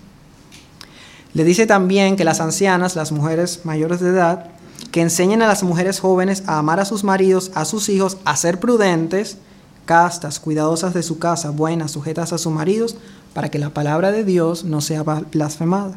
[1.32, 4.50] Le dice también que las ancianas, las mujeres mayores de edad,
[4.92, 8.36] que enseñen a las mujeres jóvenes a amar a sus maridos, a sus hijos, a
[8.36, 9.38] ser prudentes,
[9.86, 12.96] castas, cuidadosas de su casa, buenas, sujetas a sus maridos,
[13.32, 15.96] para que la palabra de Dios no sea blasfemada.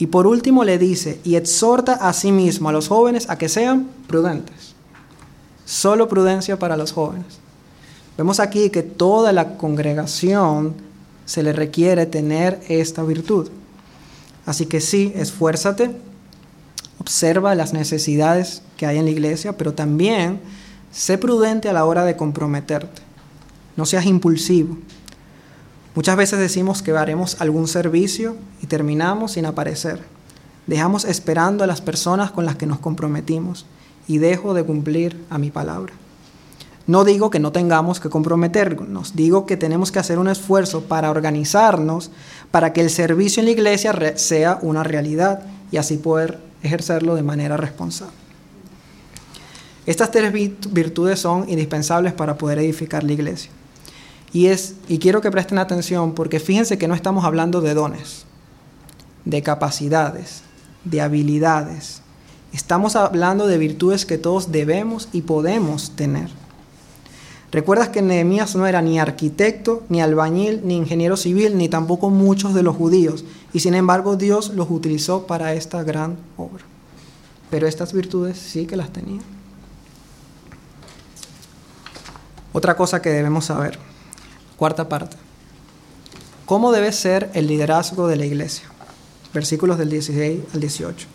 [0.00, 3.50] Y por último le dice, y exhorta a sí mismo a los jóvenes a que
[3.50, 4.74] sean prudentes.
[5.66, 7.38] Solo prudencia para los jóvenes.
[8.16, 10.74] Vemos aquí que toda la congregación
[11.26, 13.50] se le requiere tener esta virtud.
[14.46, 15.90] Así que sí, esfuérzate,
[16.98, 20.40] observa las necesidades que hay en la iglesia, pero también
[20.90, 23.02] sé prudente a la hora de comprometerte.
[23.76, 24.78] No seas impulsivo.
[25.94, 30.00] Muchas veces decimos que haremos algún servicio y terminamos sin aparecer.
[30.66, 33.66] Dejamos esperando a las personas con las que nos comprometimos
[34.06, 35.92] y dejo de cumplir a mi palabra.
[36.86, 41.10] No digo que no tengamos que comprometernos, digo que tenemos que hacer un esfuerzo para
[41.10, 42.10] organizarnos
[42.50, 47.22] para que el servicio en la iglesia sea una realidad y así poder ejercerlo de
[47.22, 48.14] manera responsable.
[49.86, 53.50] Estas tres virtudes son indispensables para poder edificar la iglesia.
[54.32, 58.26] Y, es, y quiero que presten atención porque fíjense que no estamos hablando de dones,
[59.24, 60.42] de capacidades,
[60.84, 62.02] de habilidades.
[62.52, 66.28] Estamos hablando de virtudes que todos debemos y podemos tener.
[67.52, 72.54] ¿Recuerdas que Nehemías no era ni arquitecto, ni albañil, ni ingeniero civil, ni tampoco muchos
[72.54, 73.24] de los judíos?
[73.52, 76.62] Y sin embargo Dios los utilizó para esta gran obra.
[77.50, 79.20] Pero estas virtudes sí que las tenía.
[82.52, 83.89] Otra cosa que debemos saber.
[84.60, 85.16] Cuarta parte.
[86.44, 88.66] ¿Cómo debe ser el liderazgo de la iglesia?
[89.32, 91.06] Versículos del 16 al 18.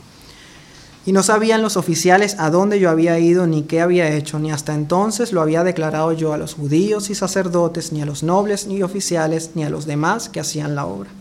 [1.05, 4.51] Y no sabían los oficiales a dónde yo había ido ni qué había hecho, ni
[4.51, 8.65] hasta entonces lo había declarado yo a los judíos y sacerdotes, ni a los nobles
[8.65, 11.11] ni oficiales, ni a los demás que hacían la obra.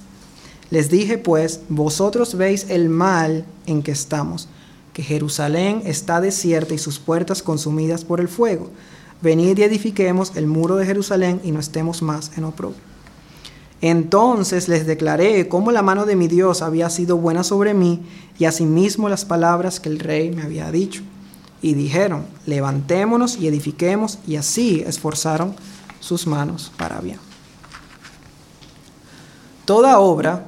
[0.71, 4.49] Les dije pues, vosotros veis el mal en que estamos,
[4.95, 8.71] que Jerusalén está desierta y sus puertas consumidas por el fuego.
[9.25, 12.77] Venid y edifiquemos el muro de Jerusalén y no estemos más en oprobio.
[13.81, 18.03] Entonces les declaré cómo la mano de mi Dios había sido buena sobre mí
[18.39, 21.03] y asimismo las palabras que el rey me había dicho.
[21.63, 25.57] Y dijeron, levantémonos y edifiquemos, y así esforzaron
[26.01, 27.19] sus manos para bien.
[29.65, 30.45] Toda obra,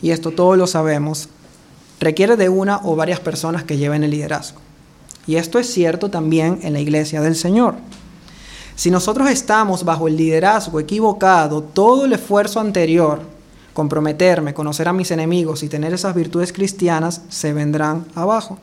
[0.00, 1.28] y esto todos lo sabemos,
[2.00, 4.65] requiere de una o varias personas que lleven el liderazgo.
[5.26, 7.74] Y esto es cierto también en la iglesia del Señor.
[8.76, 13.20] Si nosotros estamos bajo el liderazgo equivocado, todo el esfuerzo anterior,
[13.72, 18.58] comprometerme, conocer a mis enemigos y tener esas virtudes cristianas, se vendrán abajo.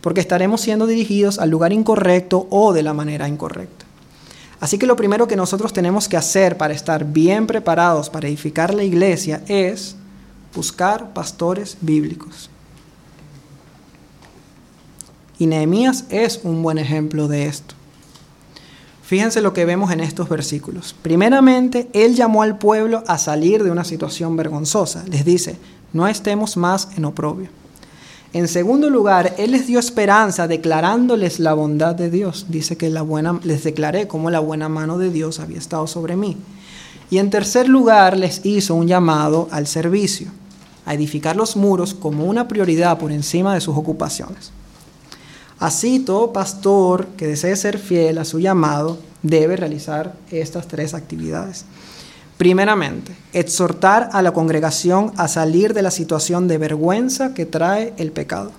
[0.00, 3.84] Porque estaremos siendo dirigidos al lugar incorrecto o de la manera incorrecta.
[4.60, 8.72] Así que lo primero que nosotros tenemos que hacer para estar bien preparados para edificar
[8.72, 9.96] la iglesia es
[10.54, 12.48] buscar pastores bíblicos.
[15.38, 17.74] Y Nehemías es un buen ejemplo de esto.
[19.02, 20.94] Fíjense lo que vemos en estos versículos.
[21.02, 25.04] Primeramente, Él llamó al pueblo a salir de una situación vergonzosa.
[25.08, 25.56] Les dice,
[25.92, 27.48] no estemos más en oprobio.
[28.32, 32.46] En segundo lugar, Él les dio esperanza declarándoles la bondad de Dios.
[32.48, 36.16] Dice que la buena, les declaré cómo la buena mano de Dios había estado sobre
[36.16, 36.36] mí.
[37.10, 40.28] Y en tercer lugar, les hizo un llamado al servicio,
[40.86, 44.50] a edificar los muros como una prioridad por encima de sus ocupaciones.
[45.64, 51.64] Así, todo pastor que desee ser fiel a su llamado debe realizar estas tres actividades.
[52.36, 58.12] Primeramente, exhortar a la congregación a salir de la situación de vergüenza que trae el
[58.12, 58.52] pecado.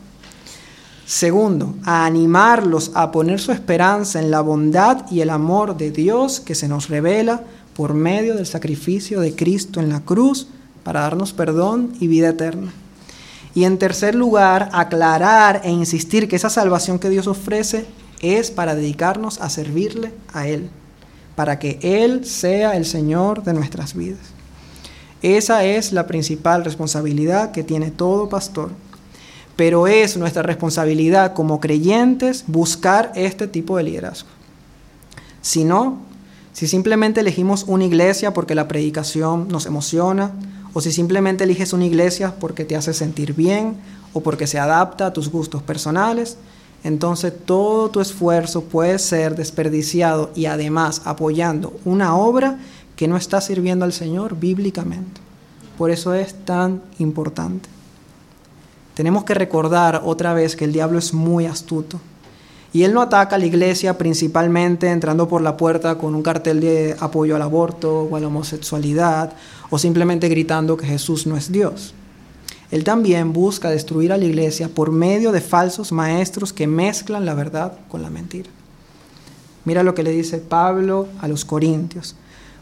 [1.06, 6.40] Segundo, a animarlos a poner su esperanza en la bondad y el amor de Dios
[6.40, 7.44] que se nos revela
[7.76, 10.48] por medio del sacrificio de Cristo en la cruz
[10.84, 12.74] para darnos perdón y vida eterna.
[13.56, 17.86] Y en tercer lugar, aclarar e insistir que esa salvación que Dios ofrece
[18.22, 20.70] es para dedicarnos a servirle a Él,
[21.36, 24.20] para que Él sea el Señor de nuestras vidas.
[25.22, 28.72] Esa es la principal responsabilidad que tiene todo pastor.
[29.56, 34.28] Pero es nuestra responsabilidad como creyentes buscar este tipo de liderazgo.
[35.42, 36.00] Si no,
[36.52, 40.32] si simplemente elegimos una iglesia porque la predicación nos emociona
[40.76, 43.78] o si simplemente eliges una iglesia porque te hace sentir bien
[44.12, 46.38] o porque se adapta a tus gustos personales,
[46.84, 52.60] entonces todo tu esfuerzo puede ser desperdiciado y además apoyando una obra
[52.98, 55.22] que no está sirviendo al Señor bíblicamente.
[55.78, 57.70] Por eso es tan importante.
[58.96, 62.02] Tenemos que recordar otra vez que el diablo es muy astuto
[62.74, 66.60] y él no ataca a la iglesia principalmente entrando por la puerta con un cartel
[66.60, 69.32] de apoyo al aborto o a la homosexualidad
[69.70, 71.94] o simplemente gritando que Jesús no es Dios.
[72.72, 77.34] Él también busca destruir a la iglesia por medio de falsos maestros que mezclan la
[77.34, 78.50] verdad con la mentira.
[79.66, 82.16] Mira lo que le dice Pablo a los corintios,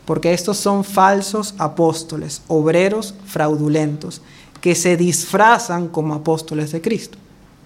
[0.06, 4.22] porque estos son falsos apóstoles, obreros fraudulentos,
[4.62, 7.18] que se disfrazan como apóstoles de Cristo.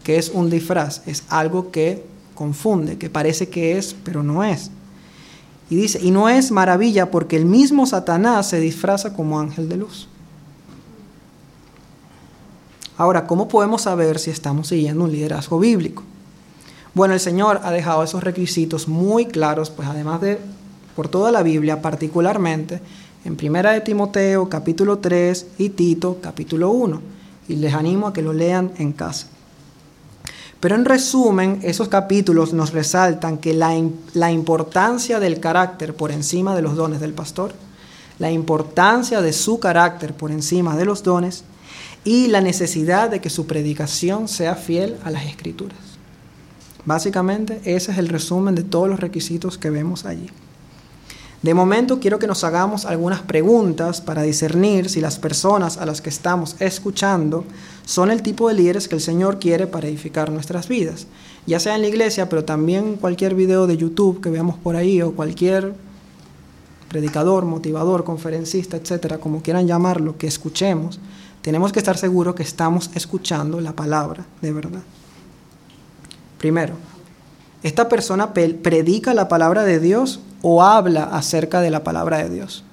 [0.03, 1.01] que es un disfraz?
[1.05, 2.01] Es algo que
[2.33, 4.71] confunde, que parece que es, pero no es.
[5.69, 9.77] Y dice, y no es maravilla porque el mismo Satanás se disfraza como ángel de
[9.77, 10.07] luz.
[12.97, 16.03] Ahora, ¿cómo podemos saber si estamos siguiendo un liderazgo bíblico?
[16.93, 20.39] Bueno, el Señor ha dejado esos requisitos muy claros, pues además de
[20.95, 22.81] por toda la Biblia, particularmente
[23.23, 27.01] en Primera de Timoteo capítulo 3 y Tito capítulo 1,
[27.49, 29.27] y les animo a que lo lean en casa.
[30.59, 33.79] Pero en resumen, esos capítulos nos resaltan que la,
[34.13, 37.53] la importancia del carácter por encima de los dones del pastor,
[38.17, 41.43] la importancia de su carácter por encima de los dones
[42.03, 45.77] y la necesidad de que su predicación sea fiel a las escrituras.
[46.85, 50.29] Básicamente ese es el resumen de todos los requisitos que vemos allí.
[51.41, 56.01] De momento quiero que nos hagamos algunas preguntas para discernir si las personas a las
[56.01, 57.45] que estamos escuchando
[57.85, 61.05] son el tipo de líderes que el Señor quiere para edificar nuestras vidas,
[61.45, 65.01] ya sea en la iglesia, pero también cualquier video de YouTube que veamos por ahí
[65.01, 65.75] o cualquier
[66.89, 70.99] predicador, motivador, conferencista, etcétera, como quieran llamarlo, que escuchemos,
[71.43, 74.81] tenemos que estar seguros que estamos escuchando la palabra de verdad.
[76.39, 76.73] Primero,
[77.61, 82.63] ¿esta persona predica la palabra de Dios o habla acerca de la palabra de Dios.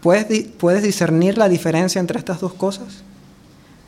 [0.00, 3.02] ¿Puedes, ¿Puedes discernir la diferencia entre estas dos cosas?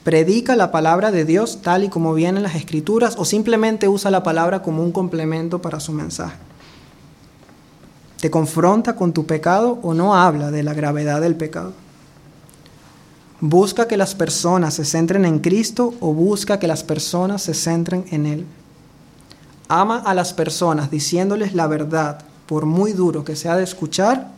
[0.05, 4.11] ¿Predica la palabra de Dios tal y como viene en las escrituras o simplemente usa
[4.11, 6.37] la palabra como un complemento para su mensaje?
[8.21, 11.73] ¿Te confronta con tu pecado o no habla de la gravedad del pecado?
[13.41, 18.05] ¿Busca que las personas se centren en Cristo o busca que las personas se centren
[18.11, 18.47] en Él?
[19.69, 24.33] Ama a las personas diciéndoles la verdad por muy duro que sea de escuchar,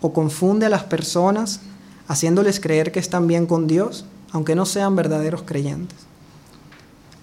[0.00, 1.60] o confunde a las personas
[2.06, 5.98] haciéndoles creer que están bien con Dios, aunque no sean verdaderos creyentes.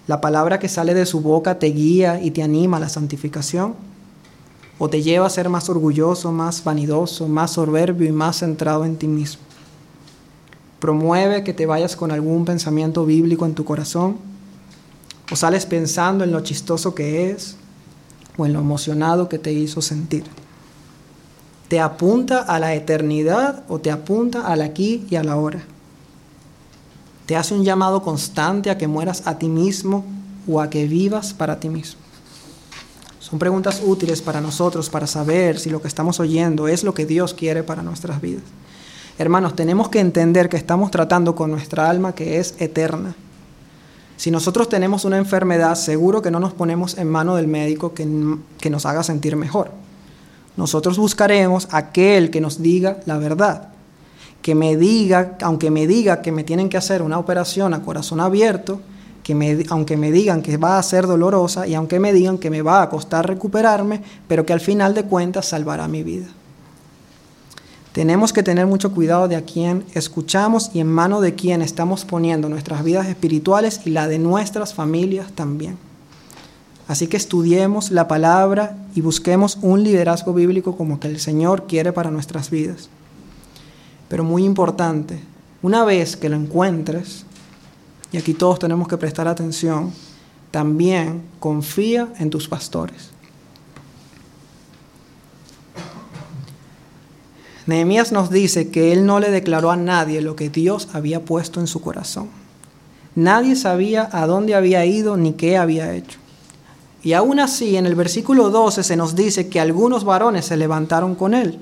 [0.06, 3.74] La palabra que sale de su boca te guía y te anima a la santificación,
[4.78, 8.96] o te lleva a ser más orgulloso, más vanidoso, más soberbio y más centrado en
[8.96, 9.42] ti mismo.
[10.78, 14.18] Promueve que te vayas con algún pensamiento bíblico en tu corazón,
[15.32, 17.56] o sales pensando en lo chistoso que es,
[18.46, 20.24] en lo emocionado que te hizo sentir.
[21.68, 25.62] ¿Te apunta a la eternidad o te apunta al aquí y a la hora?
[27.26, 30.04] ¿Te hace un llamado constante a que mueras a ti mismo
[30.46, 32.00] o a que vivas para ti mismo?
[33.20, 37.04] Son preguntas útiles para nosotros para saber si lo que estamos oyendo es lo que
[37.04, 38.44] Dios quiere para nuestras vidas.
[39.18, 43.14] Hermanos, tenemos que entender que estamos tratando con nuestra alma que es eterna
[44.18, 48.04] si nosotros tenemos una enfermedad, seguro que no nos ponemos en mano del médico que,
[48.58, 49.70] que nos haga sentir mejor.
[50.56, 53.68] Nosotros buscaremos aquel que nos diga la verdad,
[54.42, 58.18] que me diga, aunque me diga que me tienen que hacer una operación a corazón
[58.18, 58.80] abierto,
[59.22, 62.50] que me, aunque me digan que va a ser dolorosa y aunque me digan que
[62.50, 66.26] me va a costar recuperarme, pero que al final de cuentas salvará mi vida.
[67.98, 72.04] Tenemos que tener mucho cuidado de a quién escuchamos y en mano de quién estamos
[72.04, 75.76] poniendo nuestras vidas espirituales y la de nuestras familias también.
[76.86, 81.92] Así que estudiemos la palabra y busquemos un liderazgo bíblico como que el Señor quiere
[81.92, 82.88] para nuestras vidas.
[84.08, 85.18] Pero muy importante,
[85.60, 87.24] una vez que lo encuentres,
[88.12, 89.92] y aquí todos tenemos que prestar atención,
[90.52, 93.10] también confía en tus pastores.
[97.68, 101.60] Nehemías nos dice que él no le declaró a nadie lo que Dios había puesto
[101.60, 102.30] en su corazón.
[103.14, 106.18] Nadie sabía a dónde había ido ni qué había hecho.
[107.02, 111.14] Y aún así, en el versículo 12 se nos dice que algunos varones se levantaron
[111.14, 111.58] con él.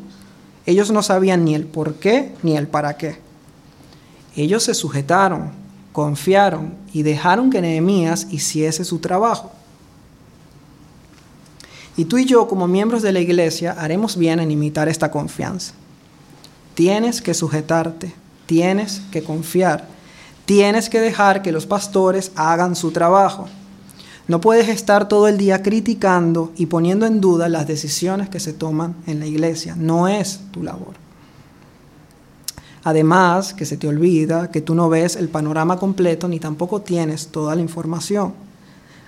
[0.65, 3.19] Ellos no sabían ni el por qué ni el para qué.
[4.37, 5.51] Ellos se sujetaron,
[5.93, 9.51] confiaron y dejaron que Nehemías hiciese su trabajo.
[11.97, 15.75] Y tú y yo, como miembros de la iglesia, haremos bien en imitar esta confianza.
[16.77, 18.13] Tienes que sujetarte,
[18.45, 19.89] tienes que confiar,
[20.45, 23.49] tienes que dejar que los pastores hagan su trabajo.
[24.29, 28.53] No puedes estar todo el día criticando y poniendo en duda las decisiones que se
[28.53, 29.75] toman en la iglesia.
[29.75, 30.97] No es tu labor.
[32.85, 37.29] Además, que se te olvida que tú no ves el panorama completo ni tampoco tienes
[37.29, 38.35] toda la información.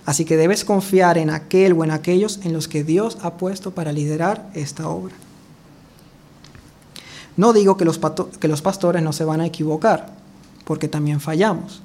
[0.06, 3.72] Así que debes confiar en aquel o en aquellos en los que Dios ha puesto
[3.72, 5.14] para liderar esta obra.
[7.38, 10.12] No digo que los, pastores no se van a equivocar,
[10.64, 11.80] porque también fallamos.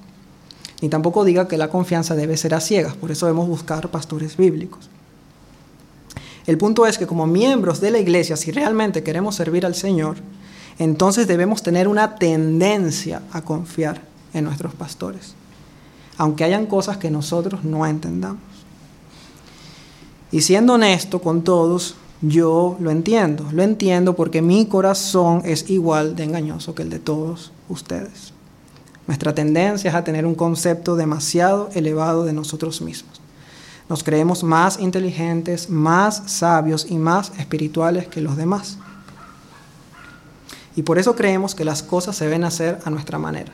[0.82, 4.36] Ni tampoco diga que la confianza debe ser a ciegas, por eso debemos buscar pastores
[4.36, 4.90] bíblicos.
[6.48, 10.18] El punto es que como miembros de la iglesia, si realmente queremos servir al Señor,
[10.80, 14.02] entonces debemos tener una tendencia a confiar
[14.34, 15.36] en nuestros pastores,
[16.18, 18.42] aunque hayan cosas que nosotros no entendamos.
[20.32, 26.16] Y siendo honesto con todos, yo lo entiendo, lo entiendo porque mi corazón es igual
[26.16, 28.32] de engañoso que el de todos ustedes.
[29.08, 33.20] Nuestra tendencia es a tener un concepto demasiado elevado de nosotros mismos.
[33.90, 38.78] Nos creemos más inteligentes, más sabios y más espirituales que los demás.
[40.78, 43.52] Y por eso creemos que las cosas se deben hacer a nuestra manera.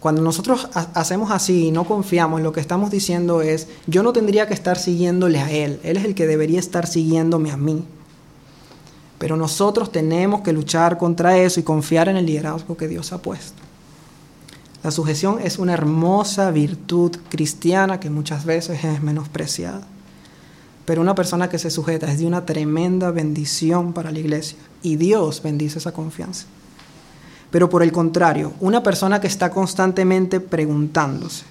[0.00, 4.48] Cuando nosotros hacemos así y no confiamos, lo que estamos diciendo es, yo no tendría
[4.48, 7.84] que estar siguiéndole a Él, Él es el que debería estar siguiéndome a mí.
[9.18, 13.20] Pero nosotros tenemos que luchar contra eso y confiar en el liderazgo que Dios ha
[13.20, 13.60] puesto.
[14.82, 19.82] La sujeción es una hermosa virtud cristiana que muchas veces es menospreciada.
[20.86, 24.96] Pero una persona que se sujeta es de una tremenda bendición para la iglesia y
[24.96, 26.46] Dios bendice esa confianza.
[27.50, 31.44] Pero por el contrario, una persona que está constantemente preguntándose,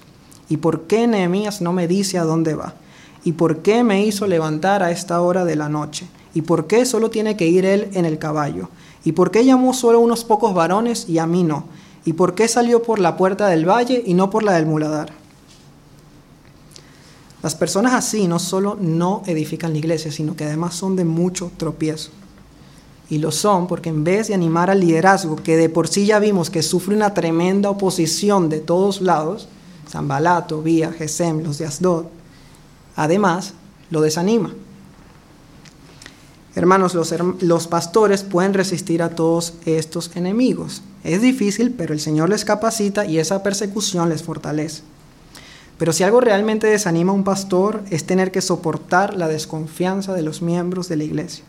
[0.48, 2.74] ¿y por qué Nehemías no me dice a dónde va?
[3.22, 6.06] ¿Y por qué me hizo levantar a esta hora de la noche?
[6.32, 8.70] ¿Y por qué solo tiene que ir él en el caballo?
[9.04, 11.64] ¿Y por qué llamó solo unos pocos varones y a mí no?
[12.04, 15.12] ¿Y por qué salió por la puerta del valle y no por la del muladar?
[17.42, 21.50] Las personas así no solo no edifican la iglesia, sino que además son de mucho
[21.56, 22.10] tropiezo.
[23.10, 26.20] Y lo son porque en vez de animar al liderazgo, que de por sí ya
[26.20, 29.48] vimos que sufre una tremenda oposición de todos lados,
[29.88, 32.06] Zambalato, Vía, Gesem, los de Asdod,
[32.94, 33.54] además
[33.90, 34.54] lo desanima.
[36.54, 40.82] Hermanos, los, los, pastores pueden resistir a todos estos enemigos.
[41.04, 44.82] Es difícil, pero el Señor les capacita y esa persecución les fortalece.
[45.78, 50.22] Pero si algo realmente desanima a un pastor es tener que soportar la desconfianza de
[50.22, 51.44] los miembros de la iglesia.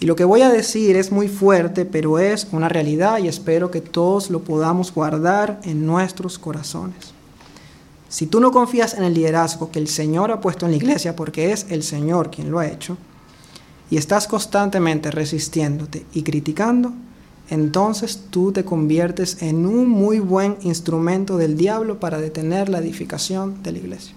[0.00, 3.70] Y lo que voy a decir es muy fuerte, pero es una realidad y espero
[3.70, 7.12] que todos lo podamos guardar en nuestros corazones.
[8.08, 11.14] Si tú no confías en el liderazgo que el Señor ha puesto en la iglesia,
[11.14, 12.96] porque es el Señor quien lo ha hecho,
[13.90, 16.92] y estás constantemente resistiéndote y criticando,
[17.50, 23.62] entonces tú te conviertes en un muy buen instrumento del diablo para detener la edificación
[23.62, 24.14] de la iglesia.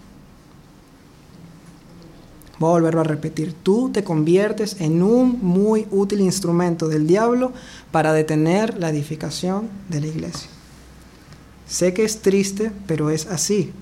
[2.63, 3.53] Voy a volverlo a repetir.
[3.61, 7.51] Tú te conviertes en un muy útil instrumento del diablo
[7.91, 10.47] para detener la edificación de la iglesia.
[11.67, 13.73] Sé que es triste, pero es así.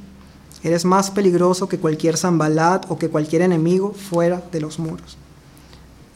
[0.64, 5.16] Eres más peligroso que cualquier zambalat o que cualquier enemigo fuera de los muros.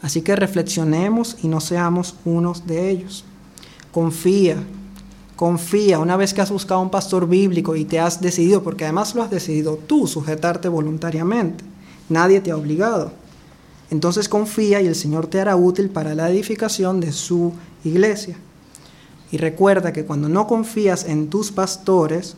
[0.02, 3.26] Así que reflexionemos y no seamos unos de ellos.
[3.92, 4.58] Confía,
[5.36, 9.14] confía una vez que has buscado un pastor bíblico y te has decidido, porque además
[9.14, 11.75] lo has decidido tú, sujetarte voluntariamente
[12.10, 13.12] Nadie te ha obligado.
[13.90, 17.54] Entonces confía y el Señor te hará útil para la edificación de su
[17.84, 18.36] iglesia.
[19.32, 22.36] Y recuerda que cuando no confías en tus pastores,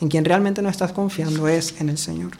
[0.00, 2.32] en quien realmente no estás confiando es en el Señor.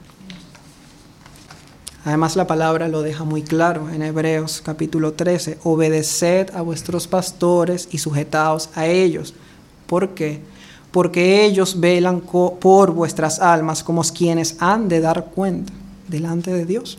[2.05, 7.89] Además la palabra lo deja muy claro en Hebreos capítulo 13, obedeced a vuestros pastores
[7.91, 9.35] y sujetaos a ellos.
[9.87, 10.41] ¿Por qué?
[10.93, 15.75] Porque ellos velan por vuestras almas como quienes han de dar cuenta
[16.11, 16.99] delante de Dios.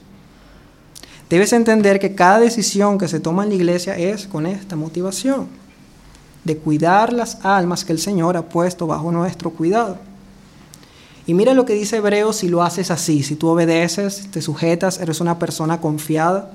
[1.30, 5.48] Debes entender que cada decisión que se toma en la iglesia es con esta motivación,
[6.44, 9.98] de cuidar las almas que el Señor ha puesto bajo nuestro cuidado.
[11.28, 15.00] Y mira lo que dice Hebreos si lo haces así, si tú obedeces, te sujetas,
[15.00, 16.52] eres una persona confiada,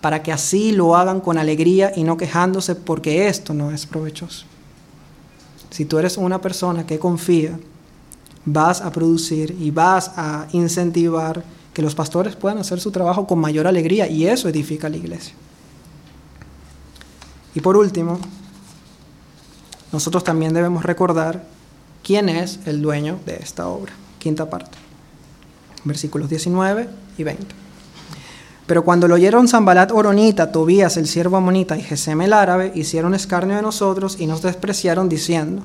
[0.00, 4.44] para que así lo hagan con alegría y no quejándose porque esto no es provechoso.
[5.70, 7.58] Si tú eres una persona que confía,
[8.44, 13.38] vas a producir y vas a incentivar que los pastores puedan hacer su trabajo con
[13.38, 15.34] mayor alegría y eso edifica la iglesia.
[17.54, 18.18] Y por último,
[19.92, 21.44] nosotros también debemos recordar
[22.02, 23.92] quién es el dueño de esta obra.
[24.18, 24.76] Quinta parte,
[25.84, 26.88] versículos 19
[27.18, 27.46] y 20.
[28.66, 33.14] Pero cuando lo oyeron Zambalat Oronita, Tobías el siervo amonita y Gesem el árabe, hicieron
[33.14, 35.62] escarnio de nosotros y nos despreciaron diciendo,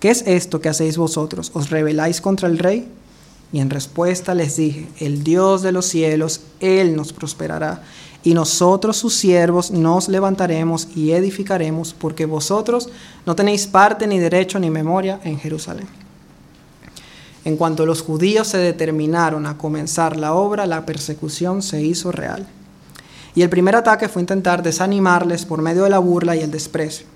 [0.00, 1.52] ¿qué es esto que hacéis vosotros?
[1.54, 2.88] ¿Os rebeláis contra el rey?
[3.52, 7.82] Y en respuesta les dije, el Dios de los cielos, Él nos prosperará,
[8.22, 12.88] y nosotros sus siervos nos levantaremos y edificaremos, porque vosotros
[13.26, 15.88] no tenéis parte ni derecho ni memoria en Jerusalén.
[17.44, 22.46] En cuanto los judíos se determinaron a comenzar la obra, la persecución se hizo real.
[23.34, 27.06] Y el primer ataque fue intentar desanimarles por medio de la burla y el desprecio.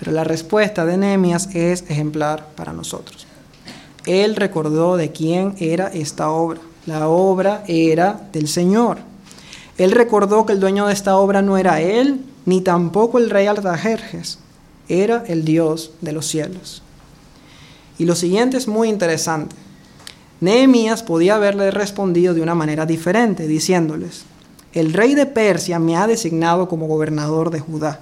[0.00, 3.26] Pero la respuesta de Nehemías es ejemplar para nosotros.
[4.06, 6.58] Él recordó de quién era esta obra.
[6.86, 8.96] La obra era del Señor.
[9.76, 13.46] Él recordó que el dueño de esta obra no era él, ni tampoco el rey
[13.46, 14.38] Altajerjes,
[14.88, 16.82] era el Dios de los cielos.
[17.98, 19.54] Y lo siguiente es muy interesante.
[20.40, 24.24] Nehemías podía haberle respondido de una manera diferente, diciéndoles,
[24.72, 28.00] el rey de Persia me ha designado como gobernador de Judá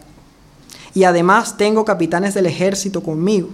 [0.95, 3.49] y además tengo capitanes del ejército conmigo.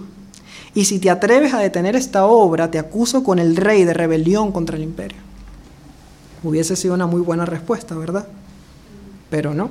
[0.73, 4.51] Y si te atreves a detener esta obra, te acuso con el rey de rebelión
[4.51, 5.17] contra el imperio.
[6.43, 8.27] Hubiese sido una muy buena respuesta, ¿verdad?
[9.29, 9.69] Pero no.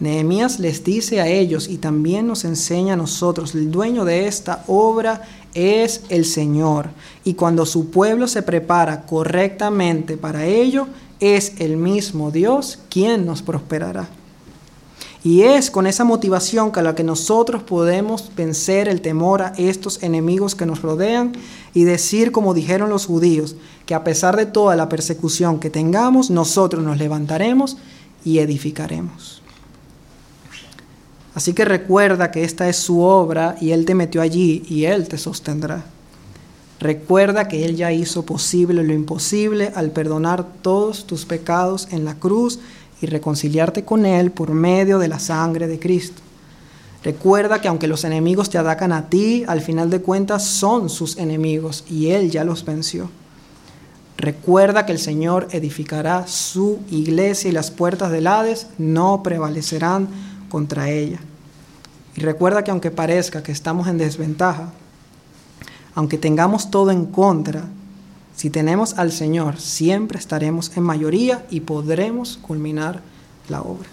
[0.00, 4.64] Nehemías les dice a ellos y también nos enseña a nosotros, el dueño de esta
[4.66, 5.22] obra
[5.54, 6.90] es el Señor.
[7.22, 10.88] Y cuando su pueblo se prepara correctamente para ello,
[11.20, 14.08] es el mismo Dios quien nos prosperará.
[15.24, 20.02] Y es con esa motivación con la que nosotros podemos vencer el temor a estos
[20.02, 21.32] enemigos que nos rodean
[21.74, 23.54] y decir, como dijeron los judíos,
[23.86, 27.76] que a pesar de toda la persecución que tengamos, nosotros nos levantaremos
[28.24, 29.42] y edificaremos.
[31.34, 35.08] Así que recuerda que esta es su obra y Él te metió allí y Él
[35.08, 35.84] te sostendrá.
[36.80, 42.16] Recuerda que Él ya hizo posible lo imposible al perdonar todos tus pecados en la
[42.16, 42.58] cruz
[43.02, 46.22] y reconciliarte con Él por medio de la sangre de Cristo.
[47.04, 51.18] Recuerda que aunque los enemigos te atacan a ti, al final de cuentas son sus
[51.18, 53.10] enemigos y Él ya los venció.
[54.16, 60.06] Recuerda que el Señor edificará su iglesia y las puertas del Hades no prevalecerán
[60.48, 61.18] contra ella.
[62.14, 64.72] Y recuerda que aunque parezca que estamos en desventaja,
[65.96, 67.64] aunque tengamos todo en contra,
[68.34, 73.02] si tenemos al Señor, siempre estaremos en mayoría y podremos culminar
[73.48, 73.88] la obra.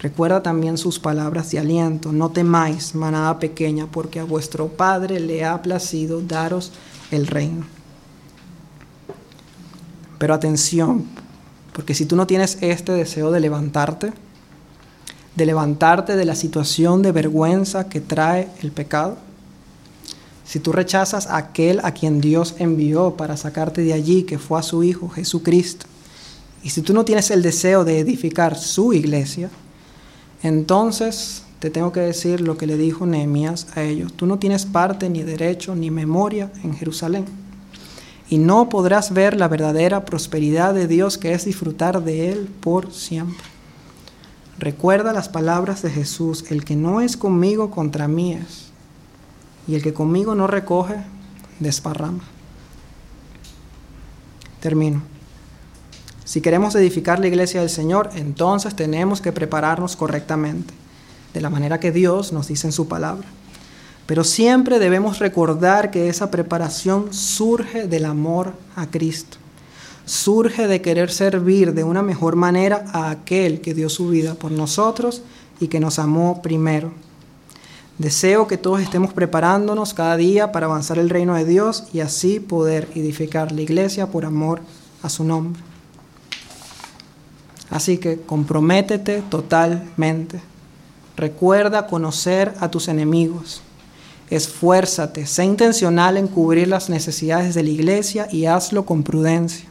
[0.00, 5.44] Recuerda también sus palabras de aliento, no temáis, manada pequeña, porque a vuestro Padre le
[5.44, 6.72] ha placido daros
[7.10, 7.64] el reino.
[10.18, 11.06] Pero atención,
[11.72, 14.12] porque si tú no tienes este deseo de levantarte,
[15.34, 19.16] de levantarte de la situación de vergüenza que trae el pecado,
[20.44, 24.58] si tú rechazas a aquel a quien Dios envió para sacarte de allí, que fue
[24.58, 25.86] a su Hijo Jesucristo,
[26.62, 29.50] y si tú no tienes el deseo de edificar su iglesia,
[30.42, 34.12] entonces te tengo que decir lo que le dijo Nehemías a ellos.
[34.14, 37.24] Tú no tienes parte, ni derecho, ni memoria en Jerusalén.
[38.30, 42.92] Y no podrás ver la verdadera prosperidad de Dios, que es disfrutar de Él por
[42.92, 43.44] siempre.
[44.58, 48.73] Recuerda las palabras de Jesús, el que no es conmigo contra mí es
[49.66, 50.96] y el que conmigo no recoge,
[51.60, 52.22] desparrama.
[54.60, 55.02] Termino.
[56.24, 60.72] Si queremos edificar la iglesia del Señor, entonces tenemos que prepararnos correctamente,
[61.34, 63.26] de la manera que Dios nos dice en su palabra.
[64.06, 69.38] Pero siempre debemos recordar que esa preparación surge del amor a Cristo.
[70.06, 74.50] Surge de querer servir de una mejor manera a aquel que dio su vida por
[74.50, 75.22] nosotros
[75.60, 76.92] y que nos amó primero.
[77.98, 82.40] Deseo que todos estemos preparándonos cada día para avanzar el reino de Dios y así
[82.40, 84.62] poder edificar la iglesia por amor
[85.02, 85.62] a su nombre.
[87.70, 90.40] Así que comprométete totalmente.
[91.16, 93.62] Recuerda conocer a tus enemigos.
[94.28, 99.68] Esfuérzate, sé intencional en cubrir las necesidades de la iglesia y hazlo con prudencia.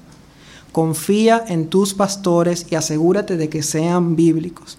[0.71, 4.78] Confía en tus pastores y asegúrate de que sean bíblicos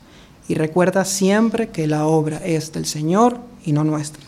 [0.48, 4.22] y recuerda siempre que la obra es del Señor y no nuestra.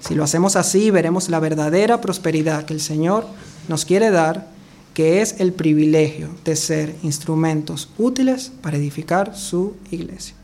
[0.00, 3.26] Si lo hacemos así, veremos la verdadera prosperidad que el Señor
[3.68, 4.48] nos quiere dar,
[4.94, 10.34] que es el privilegio de ser instrumentos útiles para edificar su iglesia.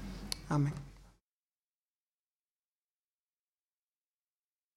[0.48, 0.81] Amén.